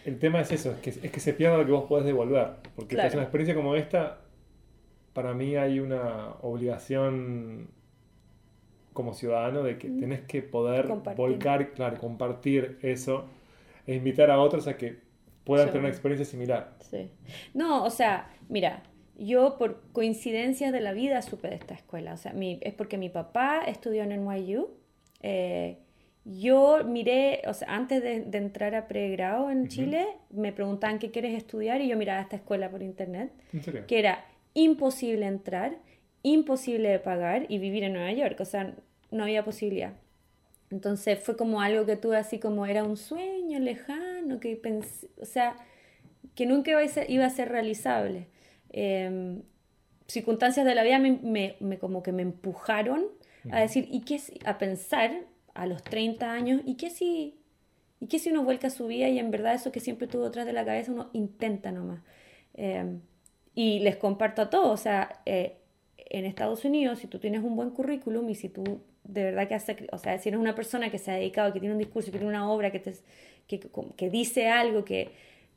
[0.05, 2.49] El tema es eso, es que, es que se pierda lo que vos podés devolver,
[2.75, 3.13] porque claro.
[3.13, 4.19] una experiencia como esta,
[5.13, 7.69] para mí hay una obligación
[8.97, 9.99] como ciudadano de que mm.
[9.99, 13.25] tenés que poder volcar, claro, compartir eso
[13.85, 14.97] e invitar a otros a que
[15.43, 16.73] puedan tener una experiencia similar.
[16.79, 17.11] Sí.
[17.53, 18.81] No, o sea, mira,
[19.19, 22.15] yo por coincidencias de la vida supe de esta escuela.
[22.15, 24.67] O sea, mi, es porque mi papá estudió en NYU.
[25.21, 25.77] Eh,
[26.25, 31.35] yo miré, o sea, antes de, entrar a pregrado en Chile, me preguntaban qué quieres
[31.35, 33.31] estudiar y yo miraba esta escuela por internet.
[33.85, 34.25] Que era
[34.55, 35.77] imposible entrar,
[36.23, 38.39] imposible de pagar y vivir en Nueva York.
[38.39, 38.73] O sea,
[39.11, 39.93] no había posibilidad.
[40.69, 45.25] Entonces fue como algo que tuve así como era un sueño lejano, que pensé, o
[45.25, 45.55] sea,
[46.35, 48.27] que nunca iba a ser, iba a ser realizable.
[48.69, 49.43] Em,
[50.07, 53.05] circunstancias de la vida me, me, como que me empujaron
[53.49, 55.11] a decir, ¿y qué a pensar
[55.53, 57.39] a los 30 años, ¿y qué si,
[57.99, 60.45] y qué si uno vuelca su vida y en verdad eso que siempre tuvo atrás
[60.45, 62.01] de la cabeza uno intenta nomás?
[62.53, 63.01] Em,
[63.55, 65.57] y les comparto a todos, o sea, eh,
[65.97, 69.55] en Estados Unidos, si tú tienes un buen currículum y si tú de verdad que
[69.55, 72.11] hace, o sea, si eres una persona que se ha dedicado, que tiene un discurso,
[72.11, 72.93] que tiene una obra, que, te,
[73.47, 73.59] que,
[73.95, 75.11] que dice algo, que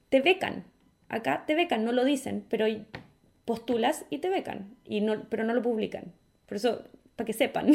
[0.09, 0.65] te becan.
[1.09, 2.67] Acá te becan, no lo dicen, pero
[3.45, 6.13] postulas y te becan, y no, pero no lo publican.
[6.47, 6.85] Por eso,
[7.17, 7.73] para que sepan,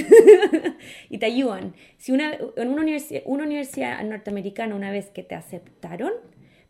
[1.09, 1.75] y te ayudan.
[1.97, 6.13] Si una, en una universidad, una universidad norteamericana, una vez que te aceptaron,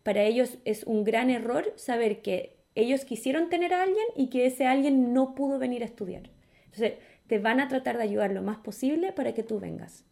[0.03, 4.45] para ellos es un gran error saber que ellos quisieron tener a alguien y que
[4.45, 6.29] ese alguien no pudo venir a estudiar.
[6.65, 6.93] Entonces,
[7.27, 10.05] te van a tratar de ayudar lo más posible para que tú vengas.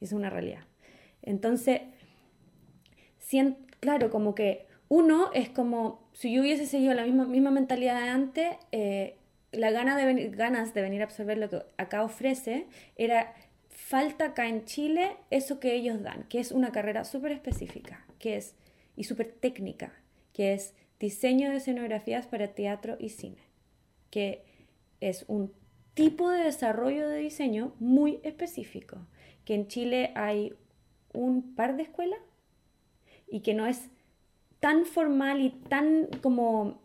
[0.00, 0.64] Es una realidad.
[1.22, 1.80] Entonces,
[3.80, 8.08] claro, como que uno es como, si yo hubiese seguido la misma, misma mentalidad de
[8.08, 9.16] antes, eh,
[9.52, 13.34] la de venir, ganas de venir a absorber lo que acá ofrece era
[13.68, 18.36] falta acá en Chile eso que ellos dan, que es una carrera súper específica, que
[18.36, 18.56] es
[18.96, 19.92] y súper técnica,
[20.32, 23.42] que es diseño de escenografías para teatro y cine,
[24.10, 24.44] que
[25.00, 25.52] es un
[25.94, 28.98] tipo de desarrollo de diseño muy específico,
[29.44, 30.54] que en Chile hay
[31.12, 32.20] un par de escuelas
[33.28, 33.90] y que no es
[34.60, 36.80] tan formal y tan como,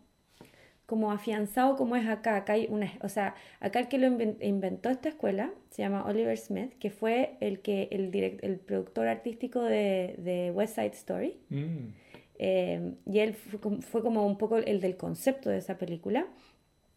[0.86, 2.36] como afianzado como es acá.
[2.36, 6.36] acá hay una, o sea, acá el que lo inventó esta escuela se llama Oliver
[6.36, 11.38] Smith, que fue el, que, el, el productor artístico de, West Side Story.
[11.48, 11.88] Mm.
[12.42, 16.26] Eh, y él fue, como un poco el del concepto de esa película.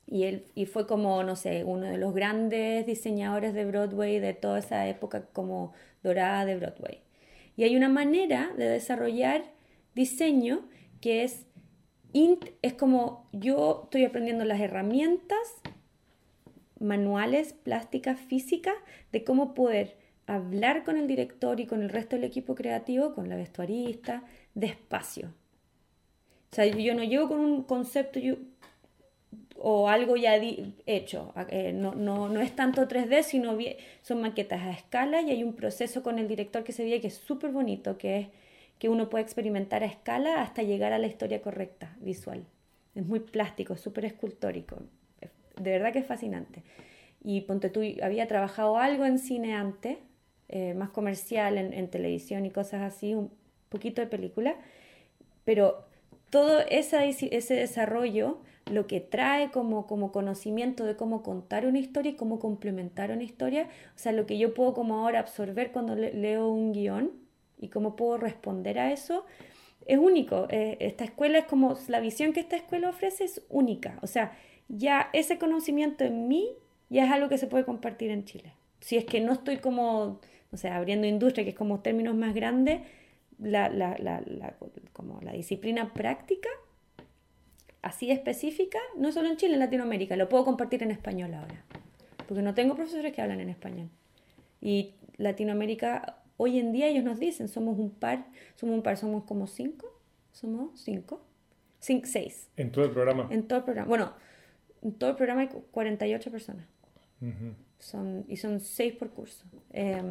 [0.05, 4.33] Y, él, y fue como, no sé, uno de los grandes diseñadores de Broadway de
[4.33, 5.73] toda esa época como
[6.03, 7.01] dorada de Broadway.
[7.55, 9.43] Y hay una manera de desarrollar
[9.95, 10.67] diseño
[11.01, 11.45] que es,
[12.61, 15.37] es como yo estoy aprendiendo las herramientas
[16.79, 18.75] manuales, plásticas, físicas,
[19.11, 19.97] de cómo poder
[20.27, 24.23] hablar con el director y con el resto del equipo creativo, con la vestuarista,
[24.53, 25.33] despacio.
[26.51, 28.19] O sea, yo no llego con un concepto,
[29.65, 30.35] o algo ya
[30.85, 31.33] hecho.
[31.47, 33.57] Eh, no, no, no, es tanto 3D, sino
[34.01, 37.07] son maquetas a escala y hay un proceso con el director que se ve que
[37.07, 38.27] es súper bonito, que es
[38.77, 42.45] que uno puede experimentar a escala hasta llegar a la historia correcta visual.
[42.93, 44.79] Es muy plástico, súper escultórico.
[45.55, 46.61] De verdad que es fascinante.
[47.23, 49.97] Y ponte tú, había trabajado algo en cine antes,
[50.49, 53.31] eh, más comercial, en, en televisión y cosas así, un
[53.69, 54.55] poquito de película,
[55.45, 55.85] pero
[56.33, 62.13] todo esa, ese desarrollo lo que trae como, como conocimiento de cómo contar una historia
[62.13, 65.93] y cómo complementar una historia, o sea, lo que yo puedo como ahora absorber cuando
[65.93, 67.11] leo un guion
[67.59, 69.27] y cómo puedo responder a eso,
[69.85, 70.47] es único.
[70.49, 74.35] Eh, esta escuela es como, la visión que esta escuela ofrece es única, o sea,
[74.67, 76.49] ya ese conocimiento en mí
[76.89, 78.53] ya es algo que se puede compartir en Chile.
[78.79, 80.19] Si es que no estoy como,
[80.51, 82.81] no sé, abriendo industria, que es como términos más grandes,
[83.39, 84.55] la, la, la,
[84.93, 86.49] como la disciplina práctica
[87.81, 91.63] así específica, no solo en Chile, en Latinoamérica, lo puedo compartir en español ahora,
[92.27, 93.89] porque no tengo profesores que hablan en español.
[94.61, 98.25] Y Latinoamérica, hoy en día ellos nos dicen, somos un par,
[98.55, 99.99] somos un par, somos como cinco,
[100.31, 101.21] somos cinco,
[101.79, 102.49] cinco seis.
[102.55, 103.27] En todo el programa.
[103.29, 103.89] En todo el programa.
[103.89, 104.13] Bueno,
[104.81, 106.65] en todo el programa hay 48 personas.
[107.79, 109.45] son, y son seis por curso.
[109.71, 110.07] Em,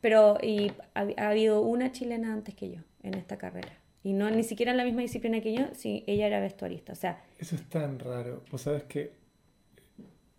[0.00, 3.72] pero y ha habido una chilena antes que yo en esta carrera.
[4.02, 6.92] Y no ni siquiera en la misma disciplina que yo, si ella era vestuarista.
[6.92, 7.22] O sea.
[7.38, 8.42] Eso es tan raro.
[8.50, 9.20] ¿Vos sabes que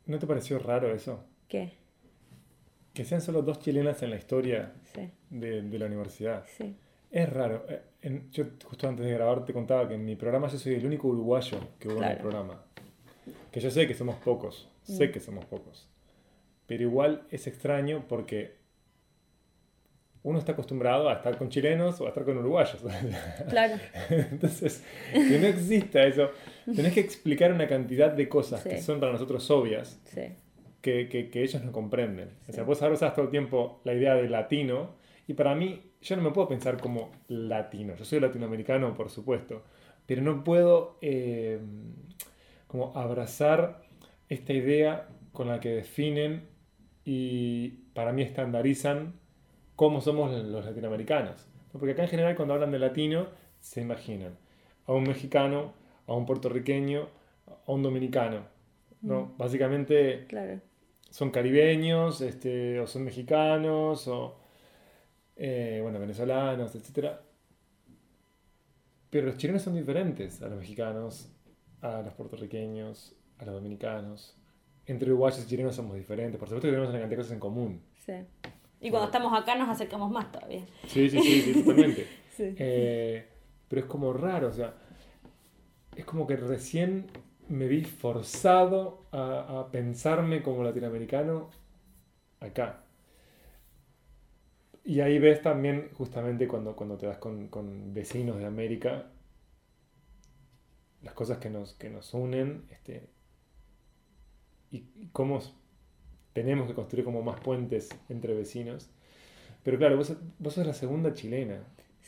[0.05, 1.23] ¿No te pareció raro eso?
[1.47, 1.73] ¿Qué?
[2.93, 4.73] Que sean solo dos chilenas en la historia
[5.29, 6.45] de, de, la universidad.
[6.57, 6.75] Sí.
[7.09, 7.65] Es raro.
[7.69, 10.85] Eh, yo justo antes de grabar te contaba que en mi programa yo soy el
[10.85, 12.61] único uruguayo que hubo en el programa.
[13.51, 15.11] Que yo sé que somos pocos, sé mm.
[15.11, 15.87] que somos pocos.
[16.67, 18.55] Pero igual es extraño porque
[20.23, 22.79] uno está acostumbrado a estar con chilenos o a estar con uruguayos.
[23.49, 23.75] Claro.
[24.09, 26.29] Entonces, que no exista eso,
[26.65, 29.99] tenés que explicar una cantidad de cosas que son para nosotros obvias,
[30.81, 32.29] que, que, que, ellos no comprenden.
[32.47, 34.95] O sea, vos ahora usas todo el tiempo la idea de latino,
[35.27, 37.95] y para mí, yo no me puedo pensar como latino.
[37.95, 39.63] Yo soy latinoamericano, por supuesto,
[40.05, 41.59] pero no puedo eh,
[42.67, 43.83] como abrazar
[44.29, 46.47] esta idea con la que definen
[47.05, 49.20] y para mí estandarizan
[49.81, 51.47] cómo somos los latinoamericanos.
[51.71, 53.29] Porque acá en general cuando hablan de latino
[53.59, 54.37] se imaginan
[54.85, 55.73] a un mexicano,
[56.05, 57.09] a un puertorriqueño,
[57.47, 58.45] a un dominicano.
[59.01, 59.21] ¿no?
[59.21, 59.37] Mm.
[59.39, 60.27] Básicamente
[61.09, 64.37] son caribeños, este, o son mexicanos, o
[65.35, 67.15] eh, bueno, venezolanos, etc.
[69.09, 71.33] Pero los chilenos son diferentes a los mexicanos,
[71.81, 74.37] a los puertorriqueños, a los dominicanos.
[74.85, 76.37] Entre uruguayos y chilenos somos diferentes.
[76.37, 77.81] Por supuesto que tenemos una cantidad de cosas en común.
[78.05, 78.13] Sí.
[78.81, 80.65] Y cuando estamos acá nos acercamos más todavía.
[80.87, 82.07] Sí, sí, sí, totalmente.
[82.43, 83.27] Eh,
[83.67, 84.73] pero es como raro, o sea,
[85.95, 87.05] es como que recién
[87.49, 91.51] me vi forzado a, pensarme como latinoamericano
[92.39, 92.83] acá.
[94.83, 99.11] Y ahí ves también, justamente cuando, cuando te das con, con vecinos de América,
[101.03, 103.07] las cosas que nos, que nos unen este,
[104.71, 105.41] y cómo
[106.33, 108.89] tenemos que construir como más puentes entre vecinos.
[109.63, 111.59] Pero claro, vos, vos sos la segunda chilena.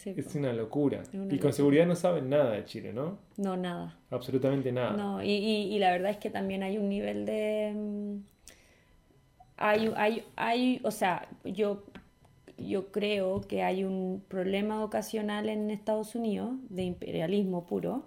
[0.06, 1.04] es una locura.
[1.30, 3.20] y con seguridad no saben nada de Chile, ¿no?
[3.38, 3.98] No, nada.
[4.10, 4.92] Absolutamente nada.
[4.92, 7.74] No, y, y, la verdad es que también hay un nivel de...
[7.76, 8.18] Mm,
[9.58, 11.84] hay, hay, hay, o sea, yo,
[12.58, 18.04] yo creo que hay un problema ocasional en Estados Unidos de imperialismo puro,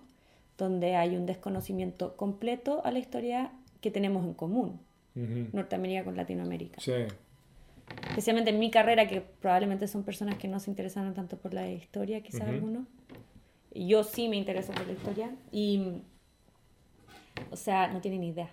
[0.59, 4.81] donde hay un desconocimiento completo a la historia que tenemos en común.
[5.53, 6.81] Norteamérica con Latinoamérica.
[6.81, 6.93] Sí.
[8.09, 11.71] Especialmente en mi carrera, que probablemente son personas que no se interesan tanto por la
[11.71, 12.87] historia, quizás algunos.
[13.75, 15.31] Yo sí me intereso por la historia.
[15.53, 16.03] Y,
[17.51, 18.51] o sea, no tienen ni idea.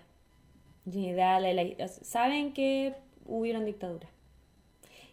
[0.84, 1.88] No tienen idea.
[1.88, 2.94] saben que
[3.26, 4.08] hubieron dictadura.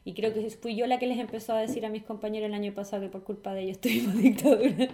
[0.04, 2.56] Y creo que fui yo la que les empezó a decir a mis compañeros el
[2.56, 4.90] año pasado que por culpa de ellos tuvimos dictadura.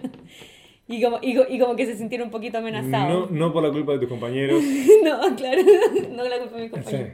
[0.88, 3.30] Y como, y, como que se sintieron un poquito amenazados.
[3.30, 4.62] No, no por la culpa de tus compañeros.
[5.04, 5.60] no, claro,
[6.10, 7.12] no la culpa de mis compañeros.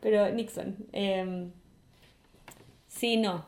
[0.00, 0.76] Pero Nixon.
[0.92, 1.50] Em,
[2.86, 3.44] sí, no.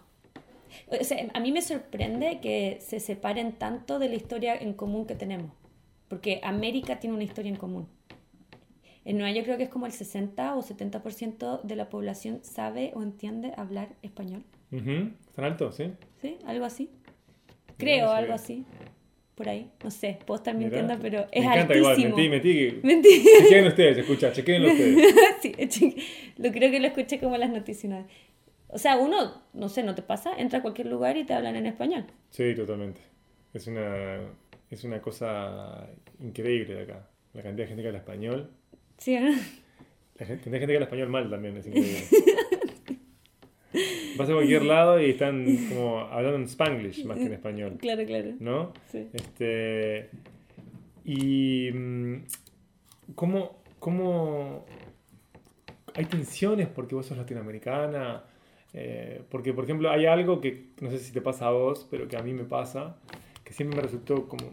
[0.89, 5.07] O sea, a mí me sorprende que se separen tanto de la historia en común
[5.07, 5.53] que tenemos.
[6.09, 7.87] Porque América tiene una historia en común.
[9.05, 12.91] En Nueva York creo que es como el 60 o 70% de la población sabe
[12.97, 14.43] o entiende hablar español.
[14.73, 15.93] Uh ¿Están altos, sí?
[16.21, 16.91] Sí, algo así.
[17.77, 18.67] Creo, algo así
[19.39, 19.71] por ahí.
[19.83, 22.81] No sé, puedo estar mintiendo, pero es Me encanta igual, mentí, mentí.
[22.83, 23.25] mentí.
[23.45, 25.73] Chequen ustedes, escucha, chequenlo ustedes.
[25.73, 25.97] sí,
[26.37, 28.05] lo creo que lo escuché como las noticias.
[28.67, 30.33] O sea, uno, no sé, ¿no te pasa?
[30.37, 32.05] Entra a cualquier lugar y te hablan en español.
[32.31, 33.01] Sí, totalmente.
[33.55, 34.19] Es una,
[34.71, 35.89] es una cosa
[36.21, 37.09] increíble de acá.
[37.33, 38.51] La cantidad de gente que habla español.
[38.99, 39.31] Sí, ¿no?
[39.31, 42.03] La cantidad de gente que habla español mal también es increíble.
[44.19, 47.77] Vas a cualquier lado y están como hablando en spanglish más que en español.
[47.81, 48.33] Claro, claro.
[48.41, 48.73] ¿No?
[48.91, 49.09] Sí.
[49.13, 50.11] Este,
[51.05, 52.17] y mm,
[53.15, 54.67] ¿cómo, cómo
[55.95, 58.25] hay tensiones porque vos sos latinoamericana?
[58.75, 62.07] Eh, porque, por ejemplo, hay algo que no sé si te pasa a vos, pero
[62.09, 62.97] que a mí me pasa,
[63.45, 64.53] que siempre me resultó como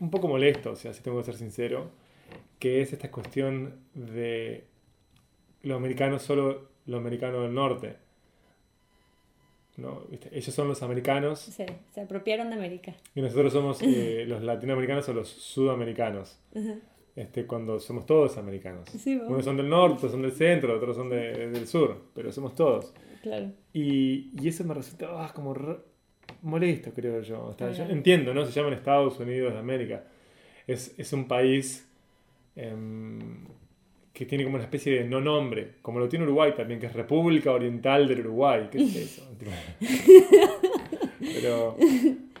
[0.00, 1.90] un poco molesto, o sea, si tengo que ser sincero,
[2.58, 4.64] que es esta cuestión de
[5.62, 7.96] lo americano solo lo americano del norte.
[9.76, 10.02] ¿No?
[10.30, 11.40] Ellos son los americanos.
[11.40, 12.94] Sí, se apropiaron de América.
[13.14, 16.38] Y nosotros somos eh, los latinoamericanos o los sudamericanos.
[17.16, 18.88] este, cuando somos todos americanos.
[19.06, 22.92] Unos son del norte, otros son del centro, otros son del sur, pero somos todos.
[23.22, 23.52] Claro.
[23.72, 25.54] Y, y eso me resulta ah, como
[26.42, 27.54] molesto, creo yo.
[27.88, 28.44] entiendo, ¿no?
[28.46, 30.04] Se llaman Estados Unidos de América.
[30.66, 31.88] Es, es un país
[32.56, 33.46] em,
[34.14, 36.92] que tiene como una especie de no nombre, como lo tiene Uruguay también, que es
[36.92, 38.68] República Oriental del Uruguay.
[38.70, 39.28] ¿Qué es eso?
[41.18, 41.76] Pero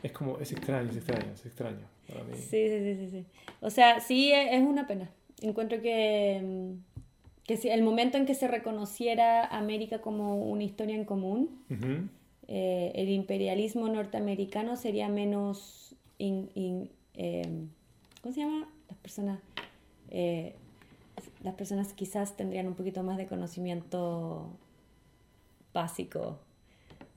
[0.00, 2.34] es como, es extraño, es extraño, es extraño para mí.
[2.36, 3.24] Sí, sí, sí, sí.
[3.60, 5.10] O sea, sí es una pena.
[5.42, 10.94] Encuentro que, mm, que si el momento en que se reconociera América como una historia
[10.94, 11.60] en común,
[12.46, 15.96] eh, el imperialismo norteamericano sería menos...
[16.18, 17.66] In, eh,
[18.22, 18.68] ¿Cómo se llama?
[18.88, 19.40] Las personas...
[20.10, 20.54] Eh,
[21.44, 24.48] las personas quizás tendrían un poquito más de conocimiento
[25.74, 26.38] básico.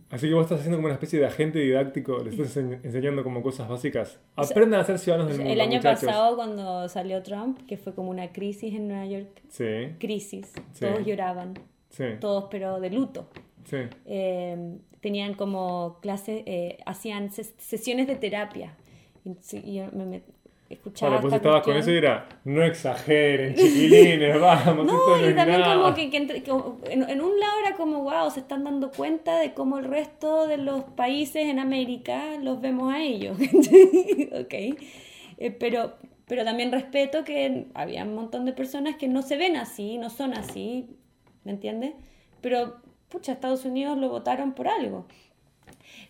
[0.09, 3.41] Así que vos estás haciendo como una especie de agente didáctico, les estás enseñando como
[3.41, 4.19] cosas básicas.
[4.35, 5.53] Aprendan a ser ciudadanos del mundo.
[5.53, 9.41] El año pasado, cuando salió Trump, que fue como una crisis en Nueva York.
[9.49, 9.95] Sí.
[9.97, 10.53] Crisis.
[10.79, 11.55] Todos lloraban.
[11.89, 12.05] Sí.
[12.19, 13.29] Todos, pero de luto.
[13.65, 13.77] Sí.
[14.05, 18.75] Eh, tenían como clases, eh, hacían sesiones de terapia.
[19.25, 20.21] Y, yo me,
[20.69, 21.11] escuchaba.
[21.11, 24.85] Vale, pues estabas con eso y era, no exageren, chiquilines, vamos.
[24.85, 26.09] No, y también como que,
[26.91, 30.57] en, un lado era como, wow, se están dando cuenta de cómo el resto de
[30.57, 33.37] los países en América los vemos a ellos.
[34.39, 34.53] ok.
[35.39, 35.93] Eh, pero,
[36.25, 40.09] pero también respeto que había un montón de personas que no se ven así, no
[40.09, 40.89] son así,
[41.43, 41.93] ¿me entiendes?
[42.41, 45.07] Pero, pucha, Estados Unidos lo votaron por algo.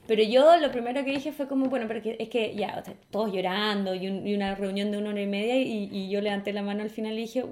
[0.07, 2.81] Pero yo lo primero que dije fue como, bueno, porque es que ya,
[3.11, 6.81] todos llorando y, una reunión de una hora y media y, yo levanté la mano
[6.81, 7.43] al final y dije,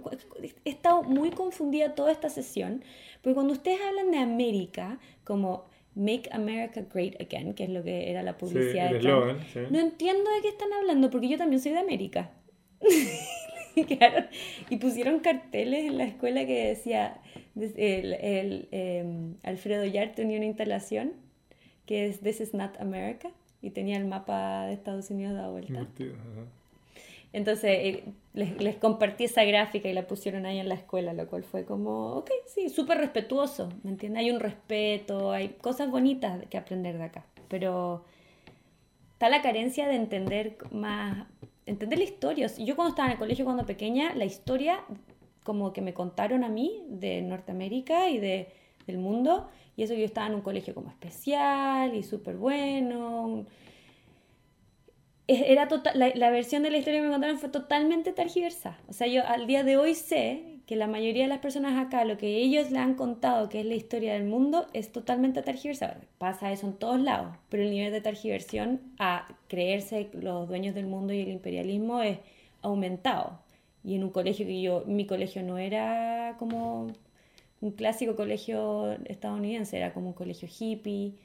[0.63, 2.83] he estado muy confundida toda esta sesión,
[3.21, 8.09] porque cuando ustedes hablan de América, como Make America Great Again, que es lo que
[8.09, 9.39] era la publicidad de Trump,
[9.69, 12.31] no entiendo de qué están hablando, porque yo también soy de América.
[14.69, 17.19] y pusieron carteles en la escuela que decía,
[17.55, 21.24] el, el, em, Alfredo Yar tenía una instalación
[21.85, 23.29] que es This is not America,
[23.61, 25.87] y tenía el mapa de Estados Unidos dado vuelta.
[27.33, 31.27] Entonces eh, les, les, compartí esa gráfica y la pusieron ahí en la escuela, lo
[31.27, 34.21] cual fue como, ok, sí, súper respetuoso, ¿me entiendes?
[34.21, 38.05] Hay un respeto, hay cosas bonitas que aprender de acá, pero
[39.11, 41.27] está la carencia de entender más,
[41.65, 42.47] entender la historia.
[42.57, 44.79] Yo cuando estaba en el colegio, cuando pequeña, la historia
[45.43, 48.47] como que me contaron a mí de Norteamérica y de,
[48.87, 53.45] del mundo, y eso yo estaba en un colegio como especial y súper bueno.
[55.27, 58.77] Era total, la, versión de la historia que me contaron fue totalmente tergiversada.
[58.87, 62.05] O sea, yo al día de hoy sé que la mayoría de las personas acá,
[62.05, 65.99] lo que ellos le han contado que es la historia del mundo, es totalmente tergiversada.
[66.19, 70.85] Pasa eso en todos lados, pero el nivel de tergiversión a creerse los dueños del
[70.85, 72.19] mundo y el imperialismo es
[72.61, 73.39] aumentado.
[73.83, 76.87] Y en un colegio que yo, mi colegio no era como
[77.65, 81.15] un clásico colegio estadounidense, era como un colegio hippie,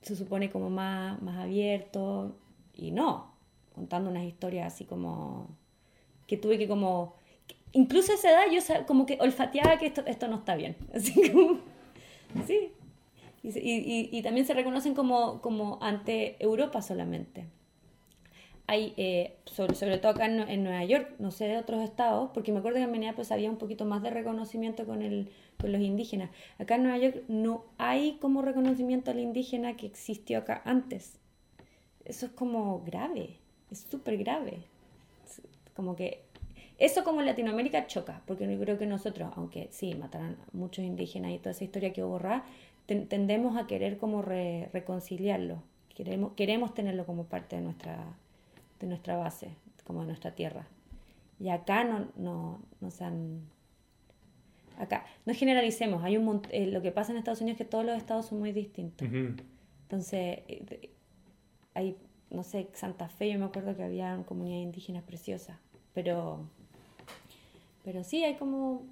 [0.00, 2.34] se supone como más, más abierto,
[2.74, 3.34] y no,
[3.74, 5.48] contando unas historias así como
[6.26, 7.16] que tuve que como,
[7.72, 11.30] incluso a esa edad yo como que olfateaba que esto, esto no está bien, así
[11.30, 11.58] como,
[12.46, 12.72] sí,
[13.42, 17.44] y, y, y también se reconocen como, como ante Europa solamente
[18.72, 22.60] hay, eh, sobre, todo acá en, Nueva York, no sé de otros estados, porque me
[22.60, 26.30] acuerdo que en Minneapolis había un poquito más de reconocimiento con, el, con los indígenas.
[26.58, 31.18] Acá en Nueva York no hay como reconocimiento al indígena que existió acá antes.
[32.06, 33.36] Eso es como grave,
[33.70, 34.60] es súper grave.
[35.76, 36.22] Como que
[36.78, 40.84] eso como en Latinoamérica choca, porque yo creo que nosotros, aunque sí, mataron a muchos
[40.84, 42.44] indígenas y toda esa historia que borrar,
[42.86, 45.62] tendemos a querer como reconciliarlo.
[46.36, 48.16] Queremos tenerlo como parte de nuestra
[48.82, 49.54] de nuestra base,
[49.84, 50.66] como de nuestra tierra.
[51.40, 53.40] Y acá no, no, no se han...
[54.78, 57.84] Acá, no generalicemos, hay un eh, lo que pasa en Estados Unidos es que todos
[57.84, 59.08] los estados son muy distintos.
[59.08, 60.90] Entonces, eh,
[61.74, 61.96] hay,
[62.30, 65.60] no sé, Santa Fe, yo me acuerdo que había una comunidad indígena preciosa,
[65.94, 66.40] pero,
[67.84, 68.82] pero sí, hay como,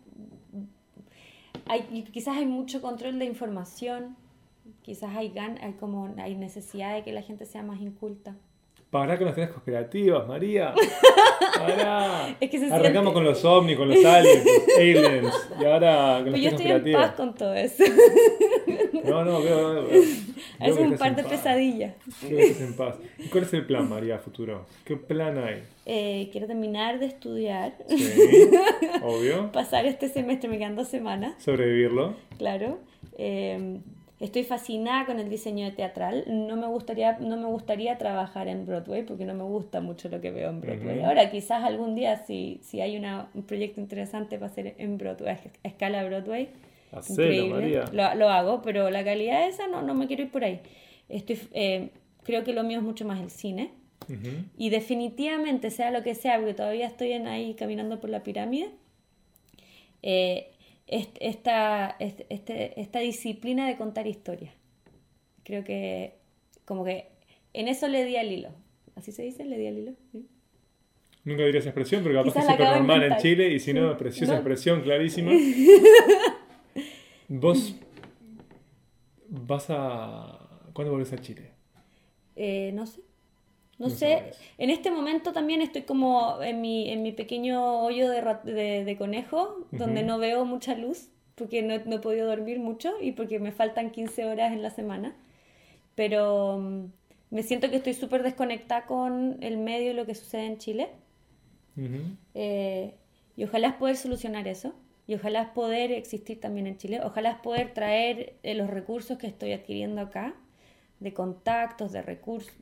[1.67, 4.17] hay, quizás hay mucho control de información,
[4.83, 8.37] quizás hay, gan, hay como, hay necesidad de que la gente sea más inculta.
[8.91, 10.75] Para que nos tenés cooperativas, María.
[11.57, 12.37] Para.
[12.41, 15.35] Es que se Arrancamos con los ovnis, con los aliens, los aliens.
[15.61, 17.85] Y ahora con Pues yo estoy en paz con todo eso.
[19.05, 19.87] No, no, veo.
[19.87, 19.89] veo,
[20.61, 21.95] es un par de pesadillas.
[22.23, 22.97] en paz.
[23.19, 24.67] ¿Y cuál es el plan, María, futuro?
[24.85, 25.63] ¿Qué plan hay?
[25.87, 27.75] Eh, quiero terminar de estudiar.
[27.89, 28.51] Sí,
[29.03, 29.53] obvio.
[29.53, 31.35] Pasar este semestre, me quedan dos semanas.
[31.43, 32.15] Sobrevivirlo.
[32.39, 32.81] Claro.
[33.17, 33.79] Eh,
[34.21, 36.25] Estoy fascinada con el diseño teatral.
[36.29, 40.21] No me gustaría, no me gustaría trabajar en Broadway porque no me gusta mucho lo
[40.21, 41.01] que veo en Broadway.
[41.01, 45.37] Ahora, quizás algún día, si, si hay una, un proyecto interesante para hacer en Broadway,
[45.65, 46.51] a escala Broadway,
[47.49, 47.85] María.
[47.93, 50.61] Lo, lo, hago, pero la calidad esa no, no me quiero ir por ahí.
[51.09, 51.91] Estoy, eh,
[52.23, 53.71] creo que lo mío es mucho más el cine.
[54.59, 58.71] Y definitivamente, sea lo que sea, porque todavía estoy en ahí caminando por la pirámide,
[60.03, 60.51] eh,
[60.91, 64.53] esta, este, esta disciplina de contar historias.
[65.45, 66.15] Creo que
[66.65, 67.09] como que
[67.53, 68.51] en eso le di al hilo.
[68.97, 69.45] ¿Así se dice?
[69.45, 69.93] ¿Le di al hilo?
[71.25, 73.97] Nunca diría esa expresión, pero capaz que es súper normal en Chile y si no,
[73.97, 75.33] preciosa expresión, clarísima.
[77.29, 77.77] Vos
[79.29, 80.71] vas a...
[80.73, 81.53] ¿Cuándo volvés a Chile?
[82.37, 83.03] Eh, no sé.
[83.81, 88.85] No, sé, en este momento también estoy como en mi, en mi pequeño hoyo de,
[88.85, 93.13] de, conejo, donde no veo mucha luz, porque no, no, he podido dormir mucho y
[93.13, 95.17] porque me faltan 15 horas en la semana.
[95.95, 96.85] Pero mm,
[97.31, 100.91] me siento que estoy súper desconectada con el medio y lo que sucede en Chile.
[102.35, 102.95] Eh,
[103.35, 104.75] y ojalá poder solucionar eso.
[105.07, 107.01] Y ojalá poder existir también en Chile.
[107.03, 110.35] Ojalá poder traer eh, los recursos que estoy adquiriendo acá,
[111.01, 112.53] de contactos, de recursos,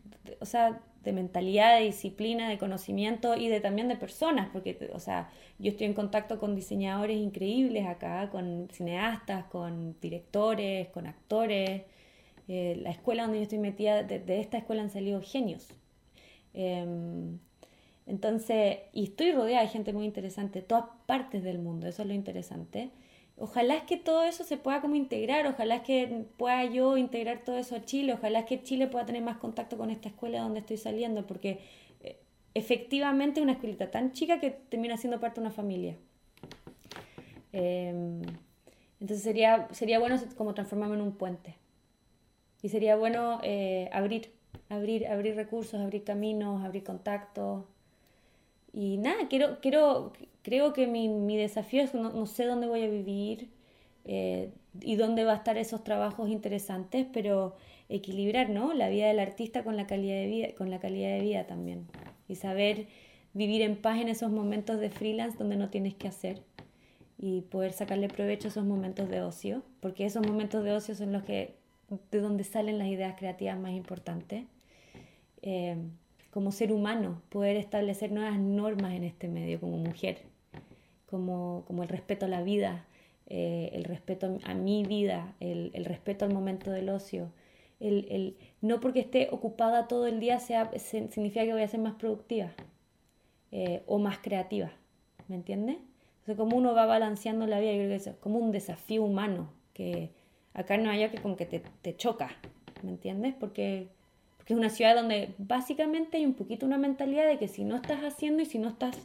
[0.40, 5.00] o sea, de mentalidad, de disciplina, de conocimiento y de también de personas, porque, o
[5.00, 11.82] sea, yo estoy en contacto con diseñadores increíbles acá, con cineastas, con directores, con actores.
[12.48, 15.68] Eh, la escuela donde yo estoy metida, de, esta escuela han salido genios.
[16.54, 17.38] Em,
[18.06, 22.14] entonces, y estoy rodeada de gente muy interesante, todas partes del mundo, eso es lo
[22.14, 22.90] interesante.
[23.40, 27.44] Ojalá es que todo eso se pueda como integrar, ojalá es que pueda yo integrar
[27.44, 30.40] todo eso a Chile, ojalá es que Chile pueda tener más contacto con esta escuela
[30.40, 31.60] donde estoy saliendo, porque
[32.00, 32.18] eh,
[32.54, 35.96] efectivamente una escuelita tan chica que termina siendo parte de una familia.
[37.52, 38.22] Em,
[39.00, 41.54] entonces sería, sería bueno como transformarme en un puente.
[42.62, 44.32] Y sería bueno eh, abrir,
[44.68, 47.64] abrir, abrir recursos, abrir caminos, abrir contactos.
[48.72, 50.12] Y nada, quiero, quiero,
[50.48, 53.50] creo que mi, mi desafío es no, no, sé dónde voy a vivir
[54.06, 57.56] eh, y dónde va a estar esos trabajos interesantes, pero
[57.90, 58.72] equilibrar ¿no?
[58.72, 61.86] la vida del artista con la calidad de vida, con la calidad de vida también.
[62.28, 62.86] Y saber
[63.34, 66.42] vivir en paz en esos momentos de freelance donde no tienes que hacer
[67.18, 71.12] y poder sacarle provecho a esos momentos de ocio, porque esos momentos de ocio son
[71.12, 71.56] los que
[72.10, 74.44] de donde salen las ideas creativas más importantes.
[75.42, 75.76] Eh,
[76.30, 80.18] como ser humano, poder establecer nuevas normas en este medio como mujer,
[81.10, 82.84] como, como el respeto a la vida,
[83.26, 87.30] eh, el respeto a mi vida, el, el, respeto al momento del ocio.
[87.80, 91.80] El, el, no porque esté ocupada todo el día sea, significa que voy a ser
[91.80, 92.50] más productiva
[93.52, 94.72] eh, o más creativa,
[95.28, 95.76] ¿me entiendes?
[96.20, 99.50] Entonces, como uno va balanceando la vida, yo creo que es como un desafío humano
[99.72, 100.10] que,
[100.58, 102.30] Acá en Nueva York que como que te, te choca,
[102.82, 103.32] ¿me entiendes?
[103.38, 103.86] Porque,
[104.36, 107.76] porque es una ciudad donde básicamente hay un poquito una mentalidad de que si no
[107.76, 108.96] estás haciendo y si no estás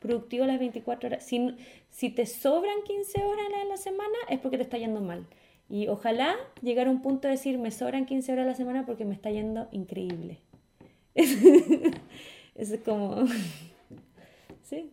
[0.00, 1.54] productivo las 24 horas, si,
[1.90, 5.26] si te sobran 15 horas en la semana es porque te está yendo mal.
[5.68, 8.86] Y ojalá llegar a un punto de decir, me sobran 15 horas a la semana
[8.86, 10.38] porque me está yendo increíble.
[11.14, 13.24] Eso es como...
[14.62, 14.90] sí.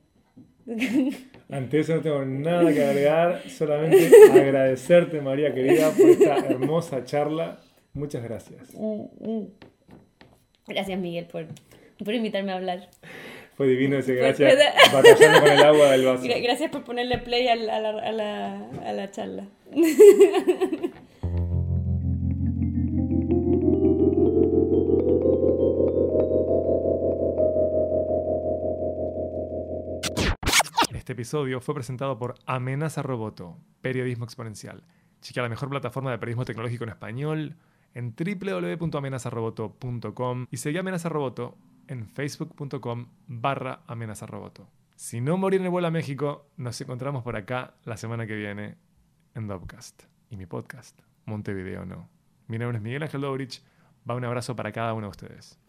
[1.50, 7.62] Ante eso no tengo nada que agregar, solamente agradecerte, María querida, por esta hermosa charla.
[7.94, 8.74] Muchas gracias.
[8.74, 9.48] Mm, mm.
[10.68, 11.48] Gracias, Miguel, por,
[12.04, 12.90] por invitarme a hablar.
[13.58, 14.56] Fue divino ese gracias.
[14.94, 16.24] Batallando con el agua del vaso.
[16.24, 19.48] Gracias por ponerle play a la, a la, a la charla.
[30.94, 34.84] Este episodio fue presentado por Amenaza Roboto, Periodismo Exponencial.
[35.22, 37.56] Chequea la mejor plataforma de periodismo tecnológico en español
[37.96, 44.68] en www.amenazaroboto.com y seguí Amenaza Roboto en facebook.com barra amenazaroboto.
[44.96, 48.36] Si no morir en el vuelo a México, nos encontramos por acá la semana que
[48.36, 48.78] viene
[49.36, 52.10] en Dopcast y mi podcast, Montevideo No.
[52.48, 53.62] Mi nombre es Miguel Ángel Dobrich.
[54.10, 55.60] Va un abrazo para cada uno de ustedes.